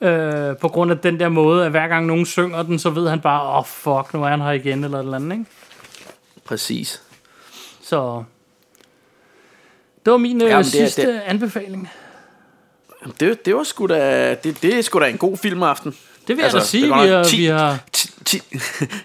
[0.00, 3.08] Øh, på grund af den der måde, at hver gang nogen synger den, så ved
[3.08, 5.44] han bare, åh oh, fuck, nu er han her igen, eller et eller andet, ikke?
[6.44, 7.02] Præcis.
[7.82, 8.24] Så
[10.04, 11.90] det var min øh, Jamen, det sidste det- anbefaling.
[13.20, 15.96] Det, det var sgu da, det, det er sgu da en god filmaften.
[16.28, 18.40] Det vil jeg da sige, det var vi har, 10, vi har 10, 10,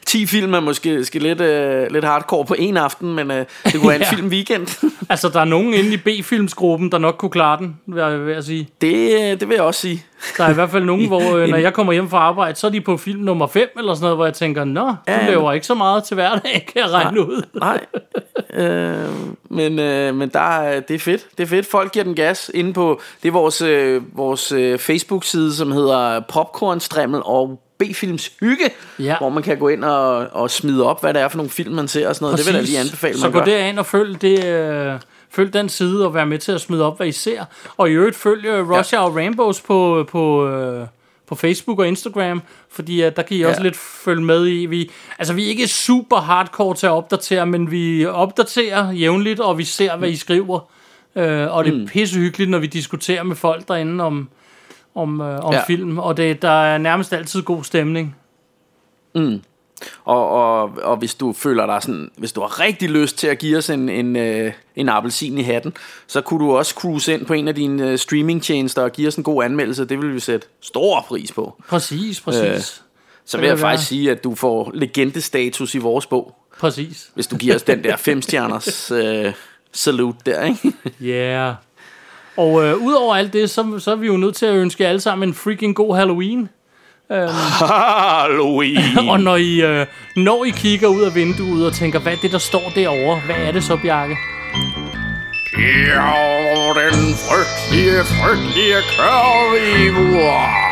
[0.05, 3.74] 10 film er måske, måske lidt, øh, lidt hardcore på en aften, men øh, det
[3.74, 4.15] kunne være en Ja.
[4.15, 4.91] film weekend.
[5.09, 8.34] Altså, der er nogen inde i B-filmsgruppen, der nok kunne klare den, vil jeg, vil
[8.34, 8.70] jeg sige.
[8.82, 10.05] det, øh, det vil jeg også sige.
[10.38, 12.68] Der er i hvert fald nogen, hvor øh, når jeg kommer hjem fra arbejde, så
[12.68, 15.28] er de på film nummer 5 eller sådan noget, hvor jeg tænker, nå, du Ja,
[15.30, 17.41] laver ikke så meget til hverdag, kan jeg regne ud.
[17.59, 17.80] Nej.
[18.53, 19.09] øh,
[19.49, 21.26] men øh, men der, er- det er fedt.
[21.38, 21.65] Det er fedt.
[21.65, 23.01] Folk giver den gas inde på...
[23.24, 29.18] Det er vores, øh, vores øh, Facebook-side, som hedder Popcornstrimmel og B-films hygge, Ja.
[29.18, 31.76] hvor man kan gå ind og, og smide op, hvad det er for nogle film,
[31.76, 32.38] man ser og sådan noget.
[32.38, 34.93] Det vil jeg lige anbefale, Så gå derind og følg, det, øh,
[35.30, 37.45] følg den side og vær med til at smide op, hvad I ser.
[37.78, 40.88] Og i øvrigt følg øh, Russia og Rainbows på, på, øh,
[41.28, 43.63] på Facebook og Instagram, fordi øh, der kan I også Ja.
[43.63, 44.65] lidt følge med i.
[44.65, 49.57] Vi, altså, vi er ikke super hardcore til at opdatere, men vi opdaterer jævnligt, og
[49.57, 50.59] vi ser, hvad I skriver.
[51.15, 51.86] Øh, og det er Mm.
[51.88, 54.30] pissehyggeligt, når vi diskuterer med folk derinde om,
[54.95, 55.57] om, øh, om Ja.
[55.59, 55.63] ja.
[55.67, 58.15] film, og det, der er nærmest altid god stemning.
[60.05, 63.38] Og, og, og hvis du føler dig sådan, hvis du har rigtig lyst til at
[63.38, 65.73] give os en, en, øh, en appelsin i hatten,
[66.07, 69.15] så kunne du også cruise ind på en af dine øh, streamingtjenester og give os
[69.15, 69.86] en god anmeldelse.
[69.86, 71.61] Det vil vi sætte stor pris på.
[71.69, 72.43] Præcis, præcis.
[72.43, 72.61] Øh, Øh,
[73.25, 77.09] Så vil jeg faktisk sige, at du får legendestatus i vores bog, præcis.
[77.13, 79.34] hvis du giver os den der femstjerners øh,
[79.73, 80.73] salute der, ikke?
[81.01, 81.05] Ja.
[81.07, 81.55] Yeah.
[82.38, 85.01] Og øh, udover alt det, så, så er vi jo nødt til at ønske alle
[85.01, 86.49] sammen en freaking god Halloween.
[87.72, 89.10] Halloween!
[89.10, 89.86] Og når I, øh,
[90.16, 93.22] når I kigger ud af vinduet og tænker, hvad er det, der står derovre?
[93.26, 94.18] Hvad er det så, Bjarke?
[95.58, 100.66] Ja, den frygtelige, frygtelige curvy